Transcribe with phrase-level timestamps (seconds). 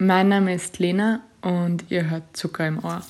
[0.00, 3.02] Mein Name ist Lena und ihr hört Zucker im Ohr.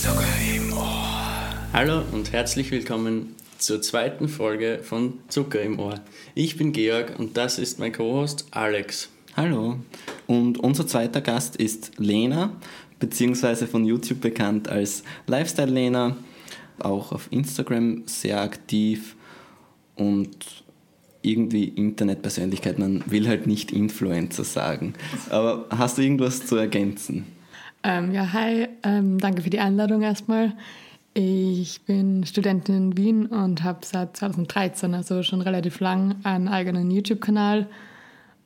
[0.00, 0.24] Zucker
[0.56, 1.70] im Ohr.
[1.74, 5.96] Hallo und herzlich willkommen zur zweiten Folge von Zucker im Ohr.
[6.34, 9.10] Ich bin Georg und das ist mein Co-Host Alex.
[9.36, 9.76] Hallo.
[10.26, 12.56] Und unser zweiter Gast ist Lena,
[12.98, 16.16] beziehungsweise von YouTube bekannt als Lifestyle Lena,
[16.78, 19.14] auch auf Instagram sehr aktiv
[19.96, 20.64] und
[21.22, 22.78] irgendwie Internetpersönlichkeit.
[22.78, 24.94] Man will halt nicht Influencer sagen.
[25.30, 27.26] Aber hast du irgendwas zu ergänzen?
[27.84, 30.52] Ähm, ja, hi, ähm, danke für die Einladung erstmal.
[31.14, 36.90] Ich bin Studentin in Wien und habe seit 2013, also schon relativ lang, einen eigenen
[36.90, 37.66] YouTube-Kanal.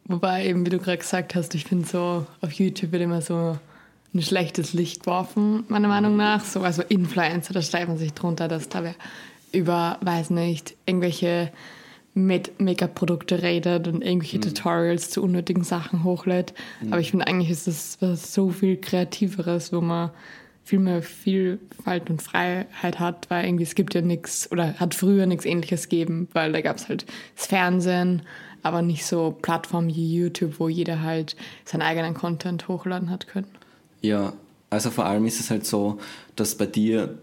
[0.04, 3.58] Wobei eben, wie du gerade gesagt hast, ich finde so, auf YouTube wird immer so
[4.14, 6.44] ein schlechtes Licht geworfen, meiner Meinung nach.
[6.44, 8.94] So, also Influencer, da stellt man sich drunter, dass da wer
[9.52, 11.52] über, weiß nicht, irgendwelche
[12.14, 14.42] Make-up-Produkte redet und irgendwelche mhm.
[14.42, 16.54] Tutorials zu unnötigen Sachen hochlädt.
[16.80, 16.92] Mhm.
[16.92, 20.10] Aber ich finde eigentlich ist das was so viel Kreativeres, wo man
[20.64, 25.26] viel mehr Vielfalt und Freiheit hat, weil irgendwie es gibt ja nichts oder hat früher
[25.26, 27.06] nichts ähnliches gegeben, weil da gab es halt
[27.36, 28.22] das Fernsehen,
[28.62, 33.46] aber nicht so Plattformen wie YouTube, wo jeder halt seinen eigenen Content hochladen hat können.
[34.00, 34.32] Ja,
[34.70, 35.98] also vor allem ist es halt so,
[36.34, 37.16] dass bei dir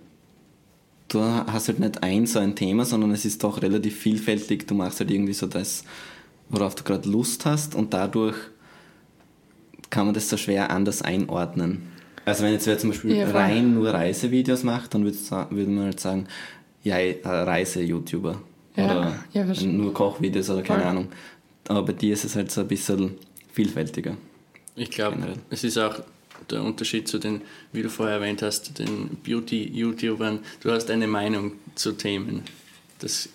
[1.14, 4.67] du hast halt nicht ein so ein Thema, sondern es ist doch relativ vielfältig.
[4.67, 5.83] Du machst halt irgendwie so das,
[6.50, 8.36] worauf du gerade Lust hast und dadurch
[9.89, 11.83] kann man das so schwer anders einordnen.
[12.25, 16.00] Also wenn jetzt wer zum Beispiel ja, rein nur Reisevideos macht, dann würde man halt
[16.00, 16.28] sagen,
[16.83, 18.42] ja, Reise-YouTuber.
[18.75, 20.86] Ja, oder ja, nur Kochvideos oder keine.
[20.86, 21.09] Ahnung.
[21.67, 23.16] Aber bei dir ist es halt so ein bisschen
[23.52, 24.17] vielfältiger.
[24.75, 25.17] Ich glaube,
[25.50, 26.02] es ist auch
[26.49, 27.41] der Unterschied zu den,
[27.72, 30.39] wie du vorher erwähnt hast, den Beauty-YouTubern.
[30.61, 32.44] Du hast eine Meinung zu Themen.
[32.99, 33.30] Das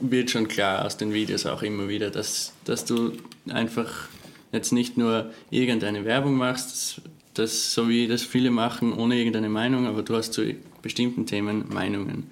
[0.00, 3.12] wird schon klar aus den Videos auch immer wieder, dass, dass du
[3.48, 4.08] einfach
[4.52, 7.02] jetzt nicht nur irgendeine Werbung machst,
[7.34, 11.64] das, so wie das viele machen, ohne irgendeine Meinung, aber du hast zu bestimmten Themen
[11.68, 12.30] Meinungen.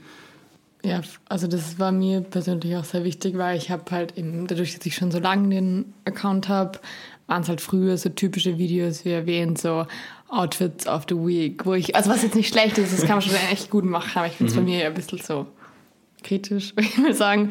[0.85, 4.77] Ja, also das war mir persönlich auch sehr wichtig, weil ich habe halt eben, dadurch,
[4.77, 6.81] dass ich schon so lange den Account habe,
[7.33, 9.87] waren es halt früher so typische Videos, wie erwähnt, so
[10.29, 13.23] Outfits of the Week, wo ich, also was jetzt nicht schlecht ist, das kann man
[13.23, 14.61] schon echt gut machen, aber ich finde es mhm.
[14.61, 15.47] bei mir ein bisschen so
[16.23, 17.51] kritisch, würde ich mal sagen.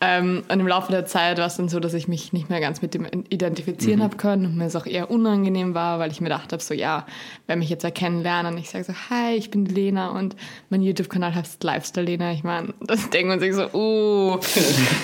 [0.00, 2.60] Ähm, und im Laufe der Zeit war es dann so, dass ich mich nicht mehr
[2.60, 4.04] ganz mit dem identifizieren mhm.
[4.04, 6.74] habe können und mir es auch eher unangenehm war, weil ich mir gedacht habe, so
[6.74, 7.06] ja,
[7.46, 10.36] wenn mich jetzt erkennen lernen und ich sage so, hi, ich bin Lena und
[10.68, 12.32] mein YouTube-Kanal heißt Lifestyle Lena.
[12.32, 14.38] Ich meine, das denkt man sich so, oh,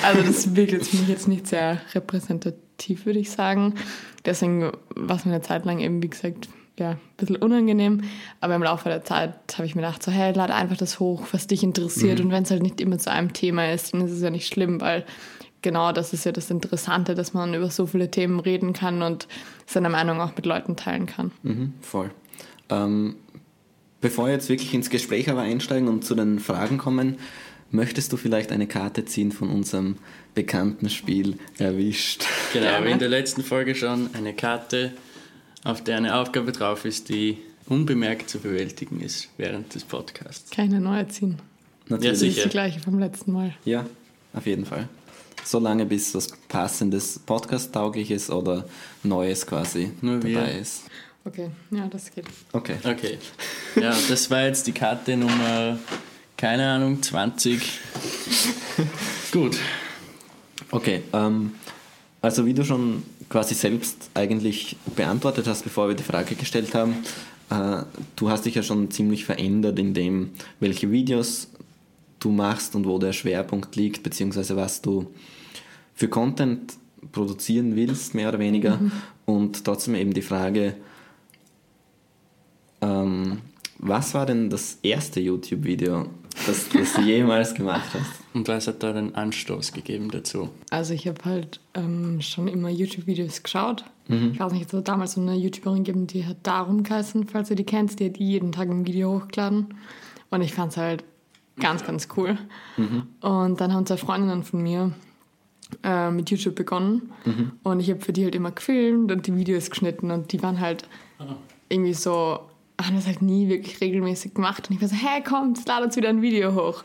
[0.02, 3.74] also das wirkt jetzt für mich jetzt nicht sehr repräsentativ, würde ich sagen.
[4.24, 6.48] Deswegen war es mir eine Zeit lang eben, wie gesagt,
[6.78, 8.02] ja, ein bisschen unangenehm.
[8.40, 11.26] Aber im Laufe der Zeit habe ich mir gedacht, so, hey, lade einfach das hoch,
[11.32, 12.18] was dich interessiert.
[12.18, 12.26] Mhm.
[12.26, 14.46] Und wenn es halt nicht immer zu einem Thema ist, dann ist es ja nicht
[14.46, 15.04] schlimm, weil
[15.62, 19.26] genau das ist ja das Interessante, dass man über so viele Themen reden kann und
[19.66, 21.32] seine Meinung auch mit Leuten teilen kann.
[21.42, 22.10] Mhm, voll.
[22.68, 23.16] Ähm,
[24.00, 27.16] bevor wir jetzt wirklich ins Gespräch aber einsteigen und zu den Fragen kommen,
[27.70, 29.96] möchtest du vielleicht eine Karte ziehen von unserem
[30.34, 32.24] bekannten Spiel erwischt?
[32.52, 34.92] Genau, wie in der letzten Folge schon eine Karte
[35.66, 40.50] auf der eine Aufgabe drauf ist, die unbemerkt zu bewältigen ist während des Podcasts.
[40.50, 41.38] Keine neue ziehen.
[41.88, 42.04] Natürlich.
[42.04, 42.28] Ja, sicher.
[42.30, 43.54] Das ist die gleiche vom letzten Mal.
[43.64, 43.84] Ja,
[44.32, 44.88] auf jeden Fall.
[45.44, 48.64] So lange, bis was passendes, podcast-taugliches oder
[49.02, 50.58] Neues quasi Nur dabei wir.
[50.58, 50.84] ist.
[51.24, 52.26] Okay, ja, das geht.
[52.52, 52.76] Okay.
[52.84, 53.18] Okay.
[53.74, 55.78] Ja, das war jetzt die Karte Nummer,
[56.36, 57.60] keine Ahnung, 20.
[59.32, 59.58] Gut.
[60.70, 61.52] Okay, ähm,
[62.22, 66.96] also wie du schon quasi selbst eigentlich beantwortet hast, bevor wir die Frage gestellt haben.
[67.50, 67.82] Äh,
[68.14, 71.48] du hast dich ja schon ziemlich verändert in dem, welche Videos
[72.20, 75.06] du machst und wo der Schwerpunkt liegt, beziehungsweise was du
[75.94, 76.74] für Content
[77.12, 78.76] produzieren willst, mehr oder weniger.
[78.76, 78.92] Mhm.
[79.24, 80.74] Und trotzdem eben die Frage,
[82.80, 83.38] ähm,
[83.78, 86.06] was war denn das erste YouTube-Video,
[86.46, 88.20] das, das du jemals gemacht hast?
[88.34, 90.50] Und was hat da den Anstoß gegeben dazu?
[90.70, 93.84] Also ich habe halt ähm, schon immer YouTube-Videos geschaut.
[94.08, 94.32] Mhm.
[94.34, 97.48] Ich weiß nicht, es hat damals so eine YouTuberin gegeben, die hat Darum geheißen, falls
[97.48, 98.00] du die kennst.
[98.00, 99.74] Die hat jeden Tag ein Video hochgeladen.
[100.30, 101.04] Und ich fand es halt
[101.58, 102.38] ganz, ganz cool.
[102.76, 103.06] Mhm.
[103.20, 104.92] Und dann haben zwei Freundinnen von mir
[105.82, 107.10] äh, mit YouTube begonnen.
[107.24, 107.52] Mhm.
[107.62, 110.10] Und ich habe für die halt immer gefilmt und die Videos geschnitten.
[110.10, 110.88] Und die waren halt
[111.18, 111.36] ah.
[111.68, 112.40] irgendwie so
[112.80, 114.68] haben das halt nie wirklich regelmäßig gemacht.
[114.68, 116.84] Und ich war so, hey, komm, jetzt lade uns wieder ein Video hoch.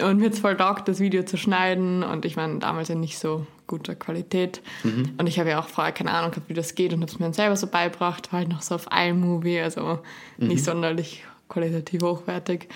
[0.00, 2.02] Und mir hat es voll taugt, das Video zu schneiden.
[2.02, 4.62] Und ich meine, damals ja nicht so guter Qualität.
[4.82, 5.12] Mhm.
[5.18, 7.18] Und ich habe ja auch vorher keine Ahnung gehabt, wie das geht und habe es
[7.18, 8.32] mir dann selber so beigebracht.
[8.32, 9.98] War halt noch so auf iMovie, also
[10.38, 10.48] mhm.
[10.48, 12.68] nicht sonderlich qualitativ hochwertig.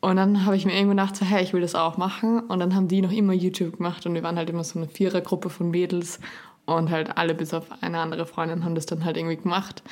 [0.00, 2.40] Und dann habe ich mir irgendwo gedacht, so, hey, ich will das auch machen.
[2.40, 4.88] Und dann haben die noch immer YouTube gemacht und wir waren halt immer so eine
[4.88, 6.18] Vierergruppe von Mädels
[6.66, 9.82] und halt alle bis auf eine andere Freundin haben das dann halt irgendwie gemacht.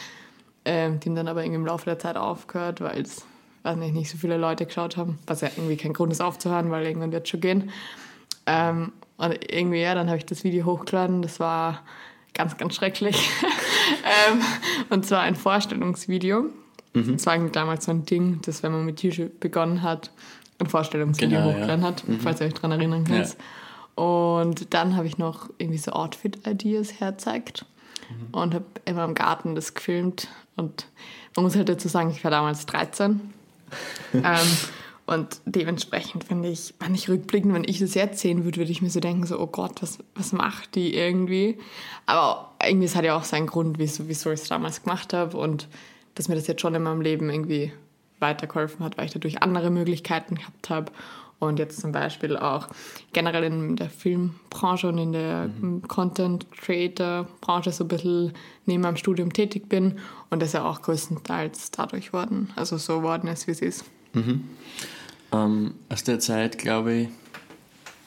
[0.64, 3.24] Ähm, die haben dann aber irgendwie im Laufe der Zeit aufgehört, weil es,
[3.62, 5.18] weiß nicht, nicht so viele Leute geschaut haben.
[5.26, 7.70] Was ja irgendwie kein Grund ist aufzuhören, weil irgendwann wird es schon gehen.
[8.46, 11.22] Ähm, und irgendwie, ja, dann habe ich das Video hochgeladen.
[11.22, 11.82] Das war
[12.34, 13.30] ganz, ganz schrecklich.
[14.30, 14.40] ähm,
[14.90, 16.46] und zwar ein Vorstellungsvideo.
[16.94, 17.12] Mhm.
[17.12, 20.10] Das war damals so ein Ding, dass wenn man mit YouTube begonnen hat,
[20.58, 21.88] ein Vorstellungsvideo genau, hochgeladen ja.
[21.88, 22.20] hat, mhm.
[22.20, 23.36] falls ihr euch daran erinnern könnt.
[23.98, 24.02] Ja.
[24.02, 27.66] Und dann habe ich noch irgendwie so Outfit-Ideas herzeigt
[28.10, 28.28] mhm.
[28.32, 30.28] und habe immer im Garten das gefilmt.
[30.56, 30.86] Und
[31.36, 33.20] man muss halt dazu sagen, ich war damals 13.
[34.14, 34.22] ähm,
[35.06, 38.82] und dementsprechend finde ich, wenn ich rückblickend, wenn ich das jetzt sehen würde, würde ich
[38.82, 41.58] mir so denken, so, oh Gott, was, was macht die irgendwie?
[42.06, 45.36] Aber irgendwie, es hat ja auch seinen Grund, wieso, wieso ich es damals gemacht habe.
[45.36, 45.68] Und
[46.14, 47.72] dass mir das jetzt schon in meinem Leben irgendwie
[48.20, 50.92] weitergeholfen hat, weil ich dadurch andere Möglichkeiten gehabt habe
[51.40, 52.68] und jetzt zum Beispiel auch
[53.12, 55.82] generell in der Filmbranche und in der mhm.
[55.88, 58.32] Content Creator Branche so ein bisschen
[58.66, 59.98] neben meinem Studium tätig bin
[60.28, 63.84] und das ja auch größtenteils dadurch worden, also so worden ist, wie es ist.
[64.12, 64.44] Mhm.
[65.32, 67.08] Ähm, aus der Zeit, glaube ich,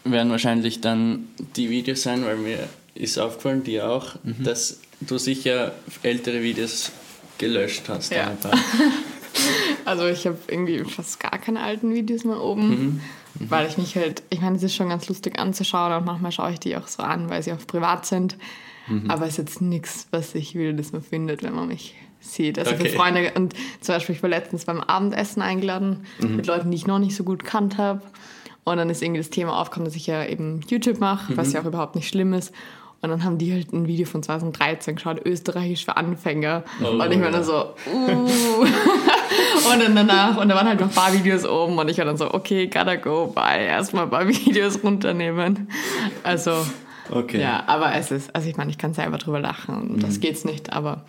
[0.03, 4.43] werden wahrscheinlich dann die Videos sein, weil mir ist aufgefallen, dir auch, mhm.
[4.43, 6.91] dass du sicher ältere Videos
[7.37, 8.11] gelöscht hast.
[8.11, 8.31] Ja.
[9.85, 13.01] also ich habe irgendwie fast gar keine alten Videos mehr oben, mhm.
[13.39, 13.51] Mhm.
[13.51, 16.51] weil ich mich halt, ich meine, es ist schon ganz lustig anzuschauen und manchmal schaue
[16.51, 18.37] ich die auch so an, weil sie auch privat sind.
[18.87, 19.09] Mhm.
[19.09, 22.59] Aber es ist jetzt nichts, was ich will, dass man findet, wenn man mich sieht.
[22.59, 22.89] Also okay.
[22.89, 26.35] für Freunde, und zum Beispiel, ich war letztens beim Abendessen eingeladen mhm.
[26.37, 28.01] mit Leuten, die ich noch nicht so gut kannt habe.
[28.65, 31.53] Und dann ist irgendwie das Thema aufgekommen, dass ich ja eben YouTube mache, was mhm.
[31.53, 32.53] ja auch überhaupt nicht schlimm ist.
[33.03, 36.63] Und dann haben die halt ein Video von 2013 geschaut, Österreichisch für Anfänger.
[36.81, 37.99] Oh, und ich war dann so, uh.
[39.73, 42.05] und dann danach, und da waren halt noch ein paar Videos oben und ich war
[42.05, 43.61] dann so, okay, gotta go, bye.
[43.61, 45.67] Erstmal ein paar Videos runternehmen.
[46.23, 46.65] Also,
[47.11, 47.41] okay.
[47.41, 49.99] ja, aber es ist, also ich meine, ich kann selber drüber lachen und mhm.
[49.99, 51.03] das geht's nicht, aber.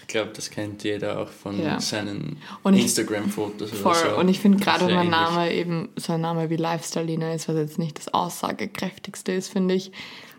[0.00, 1.78] Ich glaube, das kennt jeder auch von ja.
[1.78, 4.16] seinen Instagram-Fotos oder so.
[4.18, 7.48] Und ich finde gerade, wenn mein Name eben so ein Name wie Lifestyle Lina ist,
[7.48, 9.92] was jetzt nicht das aussagekräftigste ist, finde ich,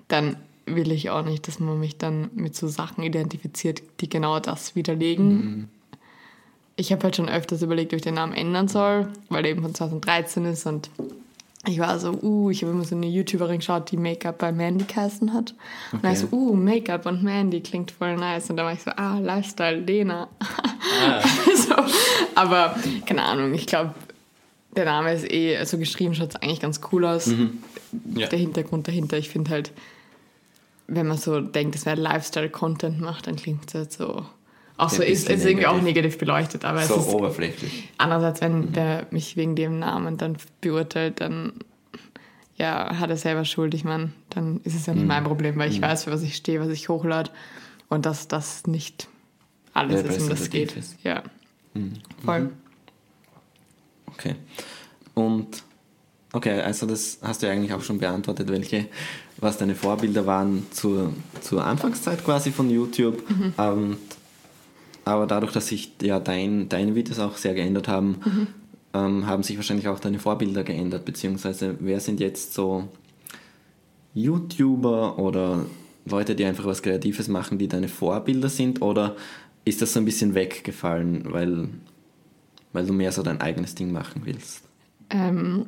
[0.07, 0.35] dann
[0.65, 4.75] will ich auch nicht, dass man mich dann mit so Sachen identifiziert, die genau das
[4.75, 5.27] widerlegen.
[5.27, 5.67] Mhm.
[6.75, 9.61] Ich habe halt schon öfters überlegt, ob ich den Namen ändern soll, weil er eben
[9.61, 10.89] von 2013 ist und
[11.65, 14.83] ich war so, uh, ich habe immer so eine YouTuberin geschaut, die Make-up bei Mandy
[14.83, 15.55] geheißen hat.
[15.93, 16.05] Okay.
[16.05, 18.49] Und ich so, uh, Make-up und Mandy klingt voll nice.
[18.49, 20.27] Und da war ich so, ah, Lifestyle, Lena.
[20.39, 21.21] Ah.
[21.55, 21.75] so,
[22.35, 23.93] aber keine Ahnung, ich glaube,
[24.75, 27.27] der Name ist eh, also geschrieben schaut es eigentlich ganz cool aus.
[27.27, 27.59] Mhm.
[28.15, 28.27] Ja.
[28.27, 29.71] Der Hintergrund dahinter, ich finde halt,
[30.87, 34.25] wenn man so denkt, es wäre Lifestyle-Content macht, dann klingt es halt so.
[34.75, 37.89] Auch so ist, ist irgendwie auch negativ beleuchtet, aber so es ist oberflächlich.
[37.97, 38.73] Andererseits, wenn mhm.
[38.73, 41.53] der mich wegen dem Namen dann beurteilt, dann
[42.55, 43.73] ja, hat er selber Schuld.
[43.73, 45.09] Ich meine, dann ist es ja nicht mhm.
[45.09, 45.83] mein Problem, weil ich mhm.
[45.83, 47.29] weiß, für was ich stehe, was ich hochlade
[47.89, 49.07] und dass das nicht
[49.73, 50.75] alles ist, um das geht.
[50.75, 50.97] Ist.
[51.03, 51.23] Ja,
[51.73, 51.93] mhm.
[52.23, 52.39] voll.
[52.41, 52.51] Mhm.
[54.07, 54.35] Okay.
[55.13, 55.63] Und
[56.31, 58.87] okay, also das hast du ja eigentlich auch schon beantwortet, welche,
[59.43, 63.23] was deine Vorbilder waren zur, zur Anfangszeit quasi von YouTube.
[63.29, 63.53] Mhm.
[63.57, 63.97] Und,
[65.05, 68.47] aber dadurch, dass sich ja dein, deine Videos auch sehr geändert haben, mhm.
[68.93, 72.87] ähm, haben sich wahrscheinlich auch deine Vorbilder geändert, beziehungsweise wer sind jetzt so
[74.13, 75.65] YouTuber oder
[76.05, 79.15] Leute, die einfach was Kreatives machen, die deine Vorbilder sind, oder
[79.65, 81.69] ist das so ein bisschen weggefallen, weil
[82.73, 84.63] weil du mehr so dein eigenes Ding machen willst?
[85.09, 85.67] Ähm,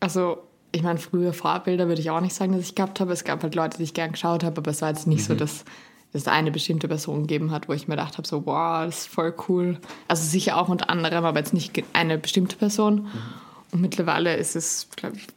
[0.00, 0.38] also,
[0.74, 3.12] ich meine, früher Vorbilder würde ich auch nicht sagen, dass ich gehabt habe.
[3.12, 5.24] Es gab halt Leute, die ich gern geschaut habe, aber es war jetzt nicht mhm.
[5.24, 5.64] so, dass
[6.12, 9.08] es eine bestimmte Person gegeben hat, wo ich mir gedacht habe, so, wow, das ist
[9.08, 9.78] voll cool.
[10.08, 13.02] Also sicher auch unter anderem, aber jetzt nicht eine bestimmte Person.
[13.02, 13.10] Mhm.
[13.70, 15.28] Und mittlerweile ist es, glaube ich,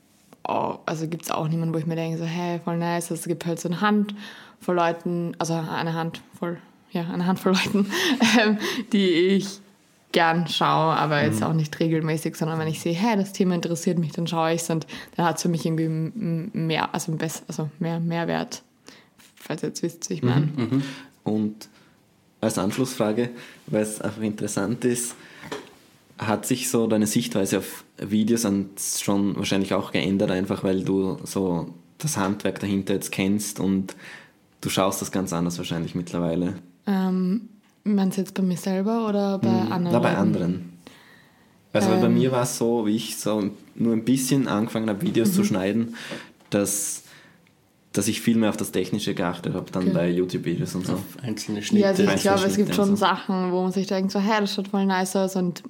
[0.48, 3.12] oh, also gibt es auch niemanden, wo ich mir denke, so, hey, voll nice.
[3.12, 4.16] Es gibt halt so eine Hand
[4.60, 6.58] voll Leuten, also eine Hand voll,
[6.92, 7.92] ja, eine Handvoll Leuten,
[8.40, 8.58] ähm,
[8.92, 9.60] die ich
[10.18, 11.46] gern schaue, aber jetzt mhm.
[11.46, 14.62] auch nicht regelmäßig, sondern wenn ich sehe, hey, das Thema interessiert mich, dann schaue ich
[14.62, 15.90] es und dann hat es für mich irgendwie
[16.58, 18.64] mehr, also, best, also mehr Mehrwert,
[19.36, 20.48] falls ihr jetzt wisst, wie ich meine.
[20.48, 20.84] Mhm, mhm.
[21.24, 21.70] Und
[22.42, 23.30] als Anschlussfrage,
[23.68, 25.14] weil es einfach interessant ist,
[26.18, 28.48] hat sich so deine Sichtweise auf Videos
[29.00, 33.96] schon wahrscheinlich auch geändert, einfach weil du so das Handwerk dahinter jetzt kennst und
[34.62, 36.56] du schaust das ganz anders wahrscheinlich mittlerweile.
[36.88, 37.50] Ähm,
[37.96, 39.94] Meinst du jetzt bei mir selber oder bei hm, anderen?
[39.94, 40.78] Na, bei anderen.
[41.74, 45.02] Also ähm, bei mir war es so, wie ich so nur ein bisschen angefangen habe,
[45.02, 45.46] Videos zu mhm.
[45.46, 45.96] schneiden,
[46.50, 47.04] dass,
[47.94, 49.94] dass ich viel mehr auf das Technische geachtet habe, dann okay.
[49.94, 50.94] bei YouTube-Videos und so.
[50.94, 51.84] Auf einzelne Schnitte.
[51.84, 52.96] Ja, also ich glaube, es gibt schon so.
[52.96, 55.64] Sachen, wo man sich denkt, so, hey, das schaut voll nice aus und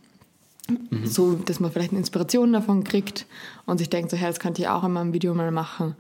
[1.04, 3.26] so, dass man vielleicht eine Inspiration davon kriegt
[3.66, 5.96] und sich denkt, so, hey, das könnte ich auch in meinem Video mal machen.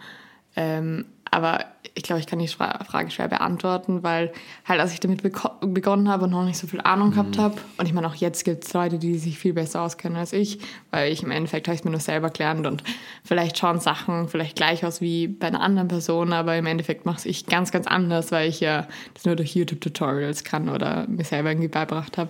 [0.56, 1.66] Ähm, aber
[1.96, 4.32] ich glaube, ich kann die Frage schwer beantworten, weil
[4.66, 7.42] halt, als ich damit begonnen habe und noch nicht so viel Ahnung gehabt mhm.
[7.42, 10.32] habe, und ich meine, auch jetzt gibt es Leute, die sich viel besser auskennen als
[10.32, 10.60] ich,
[10.92, 12.84] weil ich im Endeffekt habe ich es mir nur selber gelernt und
[13.24, 17.28] vielleicht schauen Sachen vielleicht gleich aus wie bei einer anderen Person, aber im Endeffekt mache
[17.28, 21.50] ich ganz, ganz anders, weil ich ja das nur durch YouTube-Tutorials kann oder mir selber
[21.50, 22.30] irgendwie beibracht habe.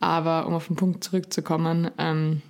[0.00, 2.42] Aber um auf den Punkt zurückzukommen, ähm,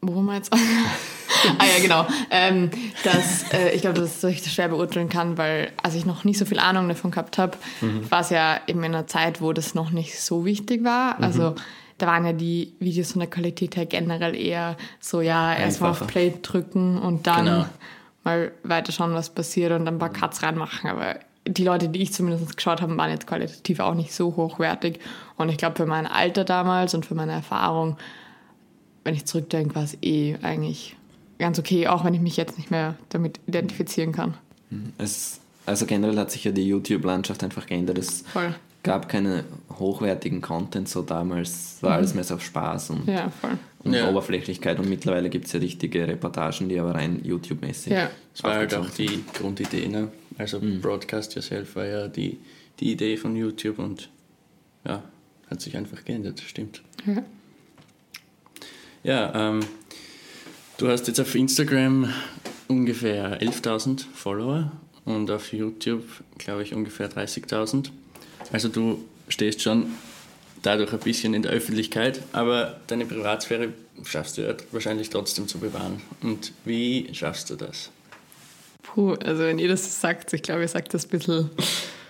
[0.00, 0.54] wo wir jetzt?
[1.58, 2.06] ah ja, genau.
[2.30, 2.70] Ähm,
[3.04, 6.38] dass, äh, ich glaube, dass ich das schwer beurteilen kann, weil als ich noch nicht
[6.38, 8.10] so viel Ahnung davon gehabt habe, mhm.
[8.10, 11.16] war es ja eben in einer Zeit, wo das noch nicht so wichtig war.
[11.16, 11.24] Mhm.
[11.24, 11.54] Also
[11.98, 16.06] da waren ja die Videos von der Qualität her generell eher so, ja, erstmal auf
[16.06, 17.66] Play drücken und dann genau.
[18.24, 20.88] mal weiter schauen, was passiert und dann ein paar Cuts reinmachen.
[20.88, 21.16] Aber
[21.46, 25.00] die Leute, die ich zumindest geschaut habe, waren jetzt qualitativ auch nicht so hochwertig.
[25.36, 27.96] Und ich glaube, für mein Alter damals und für meine Erfahrung,
[29.04, 30.96] wenn ich zurückdenke, war es eh eigentlich
[31.40, 34.34] ganz okay, auch wenn ich mich jetzt nicht mehr damit identifizieren kann.
[34.70, 34.92] Mhm.
[34.98, 37.98] Es, also generell hat sich ja die YouTube-Landschaft einfach geändert.
[37.98, 38.54] Es voll.
[38.82, 39.44] gab keine
[39.78, 41.96] hochwertigen Content so damals, war mhm.
[41.96, 43.32] alles mehr so auf Spaß und, ja,
[43.82, 44.08] und ja.
[44.08, 48.10] Oberflächlichkeit und mittlerweile gibt es ja richtige Reportagen, die aber rein YouTube-mäßig ja.
[48.32, 50.08] Das war halt auch die Grundidee, ne?
[50.38, 50.80] also mhm.
[50.80, 52.38] Broadcast Yourself war ja die,
[52.78, 54.08] die Idee von YouTube und
[54.86, 55.02] ja,
[55.50, 56.82] hat sich einfach geändert, stimmt.
[57.06, 57.22] Ja,
[59.02, 59.60] ja ähm,
[60.80, 62.10] Du hast jetzt auf Instagram
[62.66, 64.72] ungefähr 11.000 Follower
[65.04, 66.04] und auf YouTube,
[66.38, 67.90] glaube ich, ungefähr 30.000.
[68.50, 69.88] Also du stehst schon
[70.62, 73.74] dadurch ein bisschen in der Öffentlichkeit, aber deine Privatsphäre
[74.06, 76.00] schaffst du ja wahrscheinlich trotzdem zu bewahren.
[76.22, 77.90] Und wie schaffst du das?
[78.82, 81.50] Puh, also wenn ihr das sagt, ich glaube, ihr sagt das ein bisschen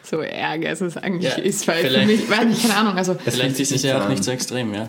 [0.04, 3.16] so ärger, als es eigentlich ja, ist, weil für mich, weil ich keine Ahnung, also...
[3.16, 4.88] Vielleicht ist es ja auch nicht so extrem, ja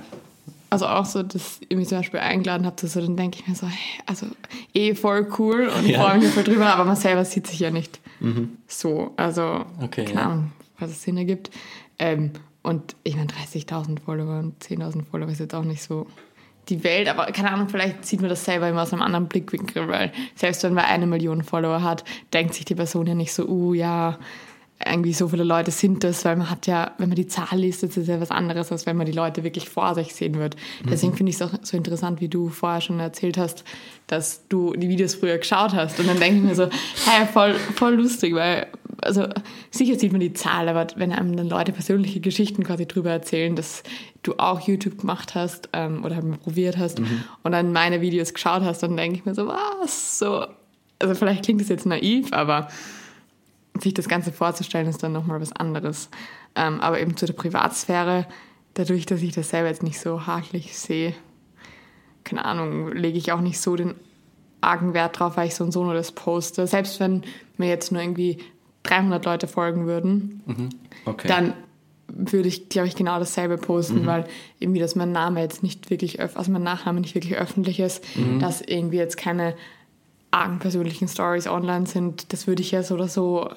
[0.71, 3.55] also auch so, dass ihr mich zum Beispiel eingeladen habt, so, dann denke ich mir
[3.55, 4.25] so, hey, also
[4.73, 6.01] eh voll cool und ja.
[6.01, 8.57] freue mich voll drüber, aber man selber sieht sich ja nicht mhm.
[8.67, 9.11] so.
[9.17, 11.51] Also, okay, keine Ahnung, was es Sinn ergibt.
[11.99, 12.31] Ähm,
[12.63, 16.07] und ich meine, 30.000 Follower und 10.000 Follower ist jetzt auch nicht so
[16.69, 19.89] die Welt, aber keine Ahnung, vielleicht sieht man das selber immer aus einem anderen Blickwinkel,
[19.89, 23.45] weil selbst wenn man eine Million Follower hat, denkt sich die Person ja nicht so,
[23.45, 24.17] uh, ja,
[24.85, 27.83] irgendwie so viele Leute sind das, weil man hat ja, wenn man die Zahl liest,
[27.83, 30.55] ist es ja was anderes, als wenn man die Leute wirklich vor sich sehen wird.
[30.89, 31.17] Deswegen mhm.
[31.17, 33.63] finde ich es auch so interessant, wie du vorher schon erzählt hast,
[34.07, 35.99] dass du die Videos früher geschaut hast.
[35.99, 36.63] Und dann denke ich mir so,
[37.05, 38.67] hey, voll, voll lustig, weil,
[39.01, 39.27] also
[39.69, 43.55] sicher sieht man die Zahl, aber wenn einem dann Leute persönliche Geschichten quasi drüber erzählen,
[43.55, 43.83] dass
[44.23, 47.23] du auch YouTube gemacht hast ähm, oder halt probiert hast mhm.
[47.43, 50.19] und dann meine Videos geschaut hast, dann denke ich mir so, was?
[50.19, 50.45] So,
[50.99, 52.67] also vielleicht klingt das jetzt naiv, aber
[53.81, 56.09] sich das Ganze vorzustellen, ist dann nochmal was anderes.
[56.55, 58.27] Ähm, aber eben zu der Privatsphäre,
[58.73, 61.13] dadurch, dass ich das selber jetzt nicht so haklich sehe,
[62.23, 63.95] keine Ahnung, lege ich auch nicht so den
[64.61, 66.67] argen Wert drauf, weil ich so und so nur das poste.
[66.67, 67.23] Selbst wenn
[67.57, 68.37] mir jetzt nur irgendwie
[68.83, 70.69] 300 Leute folgen würden, mhm.
[71.05, 71.27] okay.
[71.27, 71.53] dann
[72.07, 74.05] würde ich, glaube ich, genau dasselbe posten, mhm.
[74.05, 74.25] weil
[74.59, 78.39] irgendwie, dass mein Name jetzt nicht wirklich, also mein Nachname nicht wirklich öffentlich ist, mhm.
[78.39, 79.55] dass irgendwie jetzt keine
[80.29, 83.49] argen persönlichen Stories online sind, das würde ich ja so oder so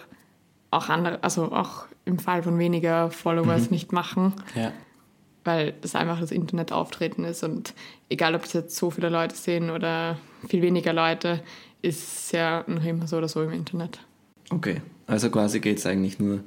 [0.74, 3.68] auch andere, also auch im Fall von weniger Followers mhm.
[3.70, 4.34] nicht machen.
[4.54, 4.72] Ja.
[5.44, 7.74] Weil das einfach das Internet auftreten ist und
[8.08, 10.16] egal, ob es jetzt so viele Leute sehen oder
[10.48, 11.42] viel weniger Leute,
[11.82, 14.00] ist es ja noch immer so oder so im Internet.
[14.50, 16.40] Okay, also quasi geht es eigentlich nur,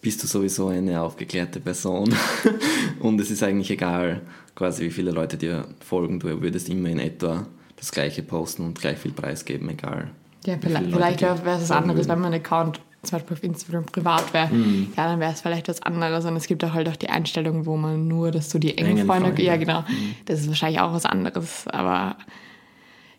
[0.00, 2.14] bist du sowieso eine aufgeklärte Person
[3.00, 4.22] und es ist eigentlich egal,
[4.54, 7.46] quasi wie viele Leute dir folgen, du würdest immer in etwa
[7.76, 10.10] das gleiche posten und gleich viel Preis geben, egal.
[10.46, 14.32] Ja, vielleicht, vielleicht wäre es was anderes, wenn mein Account zum Beispiel auf Instagram privat
[14.32, 14.92] wäre, mhm.
[14.96, 16.24] ja, dann wäre es vielleicht was anderes.
[16.24, 19.06] Und es gibt auch halt auch die Einstellung, wo man nur, dass du die engen
[19.06, 20.14] Freunde, ja genau, mhm.
[20.26, 21.66] das ist wahrscheinlich auch was anderes.
[21.68, 22.16] Aber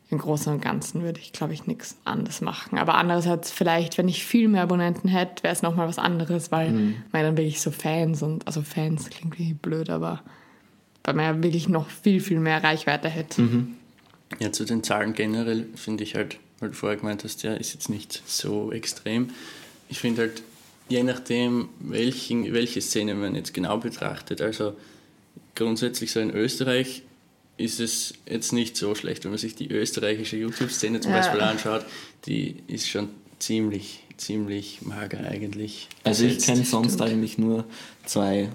[0.10, 2.78] im Großen und Ganzen würde ich, glaube ich, nichts anderes machen.
[2.78, 6.72] Aber andererseits vielleicht, wenn ich viel mehr Abonnenten hätte, wäre es nochmal was anderes, weil
[6.72, 6.96] mhm.
[7.12, 10.22] man dann wirklich so Fans und, also Fans klingt wie blöd, aber
[11.04, 13.42] weil man ja wirklich noch viel, viel mehr Reichweite hätte.
[13.42, 13.76] Mhm.
[14.40, 17.74] Ja, zu den Zahlen generell finde ich halt, weil du vorher gemeint hast, ja, ist
[17.74, 19.30] jetzt nicht so extrem.
[19.96, 20.44] Ich finde halt,
[20.90, 24.76] je nachdem, welchen, welche Szene man jetzt genau betrachtet, also
[25.56, 27.04] grundsätzlich so in Österreich
[27.56, 31.20] ist es jetzt nicht so schlecht, wenn man sich die österreichische YouTube-Szene zum ja.
[31.20, 31.86] Beispiel anschaut,
[32.26, 33.08] die ist schon
[33.40, 35.88] ziemlich, ziemlich mager eigentlich.
[36.04, 37.64] Also ich kenne sonst eigentlich nur
[38.04, 38.50] zwei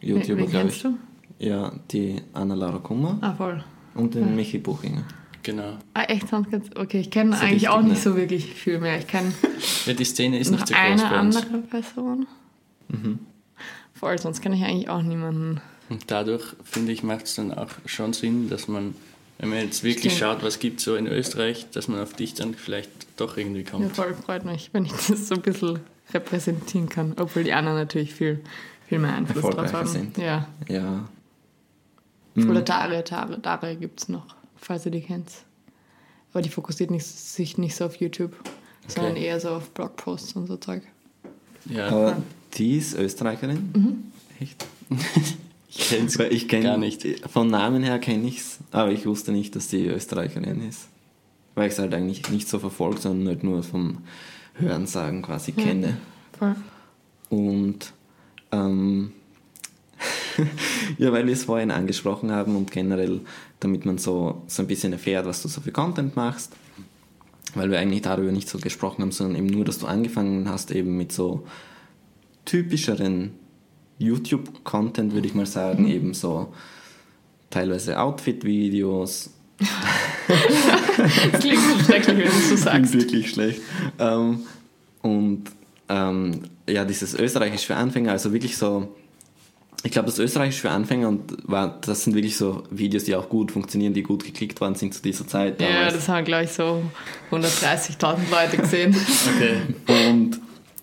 [0.00, 0.82] YouTuber, glaube ich.
[0.82, 0.96] Du?
[1.40, 3.18] Ja, die Anna Laura Kummer.
[3.22, 3.64] Ah, voll.
[3.96, 4.30] Und den ja.
[4.36, 5.04] Michi Buchinger.
[5.42, 5.78] Genau.
[5.94, 6.26] Ah, echt?
[6.32, 8.00] Okay, ich kenne eigentlich auch nicht ne?
[8.00, 8.98] so wirklich viel mehr.
[8.98, 9.32] Ich kenne.
[9.86, 12.26] ja, die Szene ist nicht so groß eine andere Person.
[12.88, 13.18] Mhm.
[13.94, 15.60] Voll, sonst kenne ich eigentlich auch niemanden.
[15.88, 18.94] Und dadurch, finde ich, macht es dann auch schon Sinn, dass man,
[19.38, 20.30] wenn man jetzt wirklich Stimmt.
[20.32, 23.62] schaut, was gibt es so in Österreich, dass man auf dich dann vielleicht doch irgendwie
[23.62, 23.96] Ja, kommt.
[23.96, 25.80] voll freut mich, wenn ich das so ein bisschen
[26.12, 28.40] repräsentieren kann, obwohl die anderen natürlich viel,
[28.88, 29.86] viel mehr Einfluss drauf haben.
[29.88, 30.16] sind.
[30.18, 30.48] Ja.
[30.68, 31.08] Ja.
[32.36, 34.26] Oder Tare, Tare, Tare gibt es noch,
[34.60, 35.44] falls du die kennst.
[36.32, 38.34] Aber die fokussiert nicht, sich nicht so auf YouTube,
[38.86, 40.82] sondern eher so auf Blogposts und so Zeug.
[41.66, 42.22] Ja, Aber
[42.54, 43.70] die ist Österreicherin?
[43.74, 44.04] Mhm.
[44.40, 44.64] Echt?
[45.68, 47.04] ich kenne es Weil ich kenn, gar nicht.
[47.28, 50.88] Von Namen her kenne ich es, aber ich wusste nicht, dass die Österreicherin ist.
[51.54, 53.98] Weil ich es halt eigentlich nicht so verfolgt, sondern halt nur vom
[54.54, 55.96] Hörensagen quasi kenne.
[56.38, 56.54] Voll.
[57.28, 57.92] Und
[58.52, 59.12] ähm,
[60.98, 63.20] ja, weil wir es vorhin angesprochen haben und generell,
[63.60, 66.52] damit man so, so ein bisschen erfährt, was du so für Content machst,
[67.54, 70.70] weil wir eigentlich darüber nicht so gesprochen haben, sondern eben nur, dass du angefangen hast,
[70.70, 71.46] eben mit so
[72.44, 73.32] typischeren
[73.98, 76.52] YouTube-Content, würde ich mal sagen, eben so
[77.50, 79.30] teilweise Outfit-Videos,
[81.32, 82.94] Das klingt so schrecklich, wenn du es so sagst.
[82.94, 83.60] Wirklich schlecht.
[83.98, 84.40] Ähm,
[85.02, 85.44] und
[85.88, 88.94] ähm, ja, dieses Österreichisch für Anfänger, also wirklich so,
[89.82, 93.28] ich glaube, das Österreichisch für Anfänger und war, das sind wirklich so Videos, die auch
[93.28, 95.60] gut funktionieren, die gut geklickt worden sind zu dieser Zeit.
[95.60, 95.94] Ja, damals.
[95.94, 96.82] das haben, glaube ich, so
[97.30, 98.94] 130.000 Leute gesehen.
[99.36, 99.56] Okay.
[100.10, 100.40] Und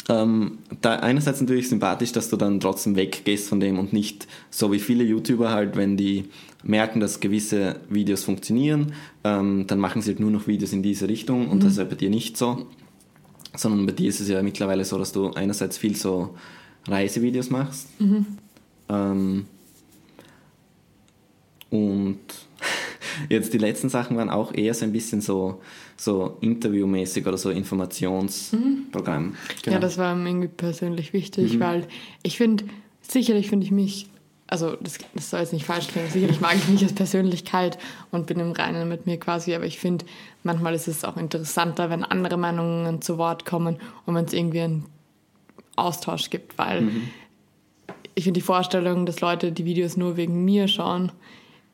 [0.10, 4.72] ähm, da einerseits natürlich sympathisch, dass du dann trotzdem weggehst von dem und nicht so
[4.72, 6.30] wie viele YouTuber halt, wenn die
[6.64, 8.94] merken, dass gewisse Videos funktionieren,
[9.26, 11.84] ähm, dann machen sie halt nur noch Videos in diese Richtung und das ist ja
[11.84, 12.68] bei dir nicht so.
[13.56, 16.36] Sondern bei dir ist es ja mittlerweile so, dass du einerseits viel so
[16.88, 17.90] Reisevideos machst.
[18.90, 19.46] Ähm,
[21.70, 22.20] und
[23.30, 25.62] jetzt die letzten Sachen waren auch eher so ein bisschen so,
[25.98, 29.36] so interviewmäßig oder so Informationsprogramm.
[29.66, 31.88] Ja, das war mir irgendwie persönlich wichtig, weil
[32.24, 32.66] ich finde,
[33.02, 34.08] sicherlich finde ich mich,
[34.48, 37.78] also das, das soll jetzt nicht falsch klingen, sicherlich mag ich mich als Persönlichkeit
[38.12, 40.06] und bin im Reinen mit mir quasi, aber ich finde,
[40.44, 44.62] manchmal ist es auch interessanter, wenn andere Meinungen zu Wort kommen und wenn es irgendwie
[44.62, 44.86] einen
[45.76, 46.90] Austausch gibt, weil
[48.18, 51.12] ich finde die Vorstellung, dass Leute die Videos nur wegen mir schauen,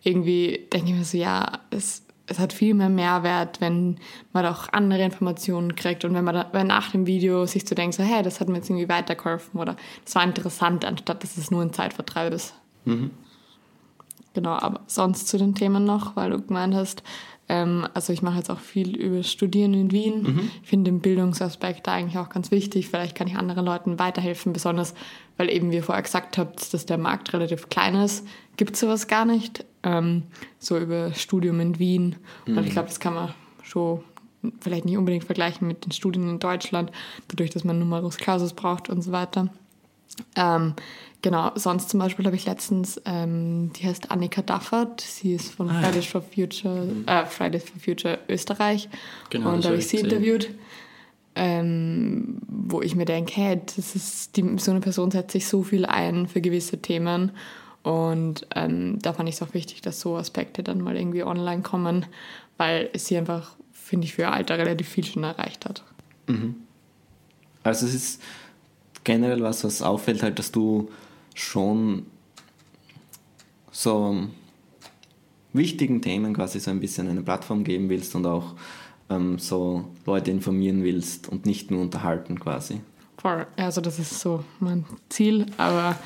[0.02, 3.98] irgendwie denke ich mir so, ja, es, es hat viel mehr Mehrwert, wenn
[4.34, 7.76] man auch andere Informationen kriegt und wenn man da, wenn nach dem Video sich so
[7.76, 11.38] denkt, so, hey, das hat mir jetzt irgendwie weitergeholfen oder das war interessant, anstatt dass
[11.38, 12.54] es nur ein Zeitvertreib ist.
[14.34, 17.04] Genau, aber sonst zu den Themen noch, weil du gemeint hast,
[17.54, 20.50] ähm, also ich mache jetzt auch viel über Studieren in Wien.
[20.64, 22.88] Ich finde den Bildungsaspekt da eigentlich auch ganz wichtig.
[22.88, 24.96] Vielleicht kann ich anderen Leuten weiterhelfen, besonders
[25.38, 28.26] weil eben wie ihr vorher gesagt habt, dass der Markt relativ klein ist.
[28.58, 29.66] Gibt sowas gar nicht.
[29.84, 30.24] Ähm,
[30.58, 32.16] so über Studium in Wien.
[32.48, 34.04] Und ich glaube, das kann man schon
[34.60, 36.92] vielleicht nicht unbedingt vergleichen mit den Studien in Deutschland,
[37.28, 39.50] dadurch, dass man Numerus Clausus braucht und so weiter.
[40.36, 40.74] Ähm,
[41.22, 45.70] genau, sonst zum Beispiel habe ich letztens, ähm, die heißt Annika Daffert, sie ist von
[45.70, 48.90] Fridays for Future, äh, Fridays for Future Österreich.
[49.30, 50.50] Genau, und da habe hab ich sie interviewt,
[51.36, 55.64] ähm, wo ich mir denke, hey, das ist die, so eine Person setzt sich so
[55.64, 57.32] viel ein für gewisse Themen.
[57.82, 61.64] Und ähm, da fand ich es auch wichtig, dass so Aspekte dann mal irgendwie online
[61.64, 62.06] kommen,
[62.58, 65.84] weil sie einfach, finde ich, für ihr Alter relativ viel schon erreicht hat.
[67.64, 68.22] Also es ist
[69.04, 70.90] generell was, was auffällt, halt, dass du
[71.36, 72.06] schon
[73.72, 74.28] so
[75.54, 78.54] wichtigen Themen quasi so ein bisschen eine Plattform geben willst und auch
[79.10, 82.82] ähm, so Leute informieren willst und nicht nur unterhalten quasi.
[83.18, 83.46] Voll.
[83.58, 85.98] Also das ist so mein Ziel, aber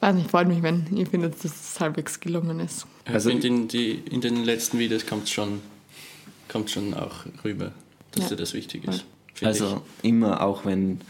[0.00, 2.86] weiß nicht, freut mich, wenn ihr findet, dass es halbwegs gelungen ist.
[3.06, 5.60] Ich Also- in, die, in den letzten Videos kommt schon,
[6.48, 7.72] kommt schon auch rüber,
[8.12, 8.28] dass Ja.
[8.30, 9.04] dir das wichtig ist.
[9.42, 11.00] Also immer auch wenn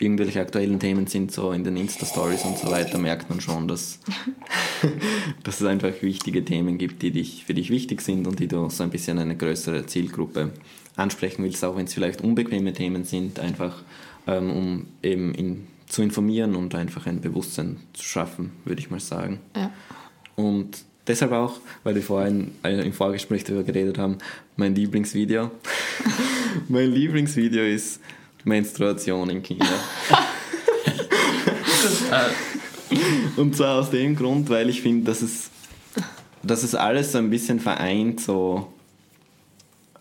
[0.00, 4.00] irgendwelche aktuellen Themen sind, so in den Insta-Stories und so weiter, merkt man schon, dass,
[5.42, 8.68] dass es einfach wichtige Themen gibt, die dich, für dich wichtig sind und die du
[8.70, 10.50] so ein bisschen eine größere Zielgruppe
[10.96, 13.82] ansprechen willst, auch wenn es vielleicht unbequeme Themen sind, einfach
[14.26, 19.00] ähm, um eben in, zu informieren und einfach ein Bewusstsein zu schaffen, würde ich mal
[19.00, 19.40] sagen.
[19.54, 19.70] Ja.
[20.36, 24.16] Und deshalb auch, weil wir vorhin äh, im Vorgespräch darüber geredet haben,
[24.56, 25.50] mein Lieblingsvideo.
[26.68, 28.00] mein Lieblingsvideo ist
[28.44, 29.66] Menstruation in China.
[33.36, 35.50] Und zwar aus dem Grund, weil ich finde, dass es,
[36.42, 38.72] dass es alles so ein bisschen vereint, so.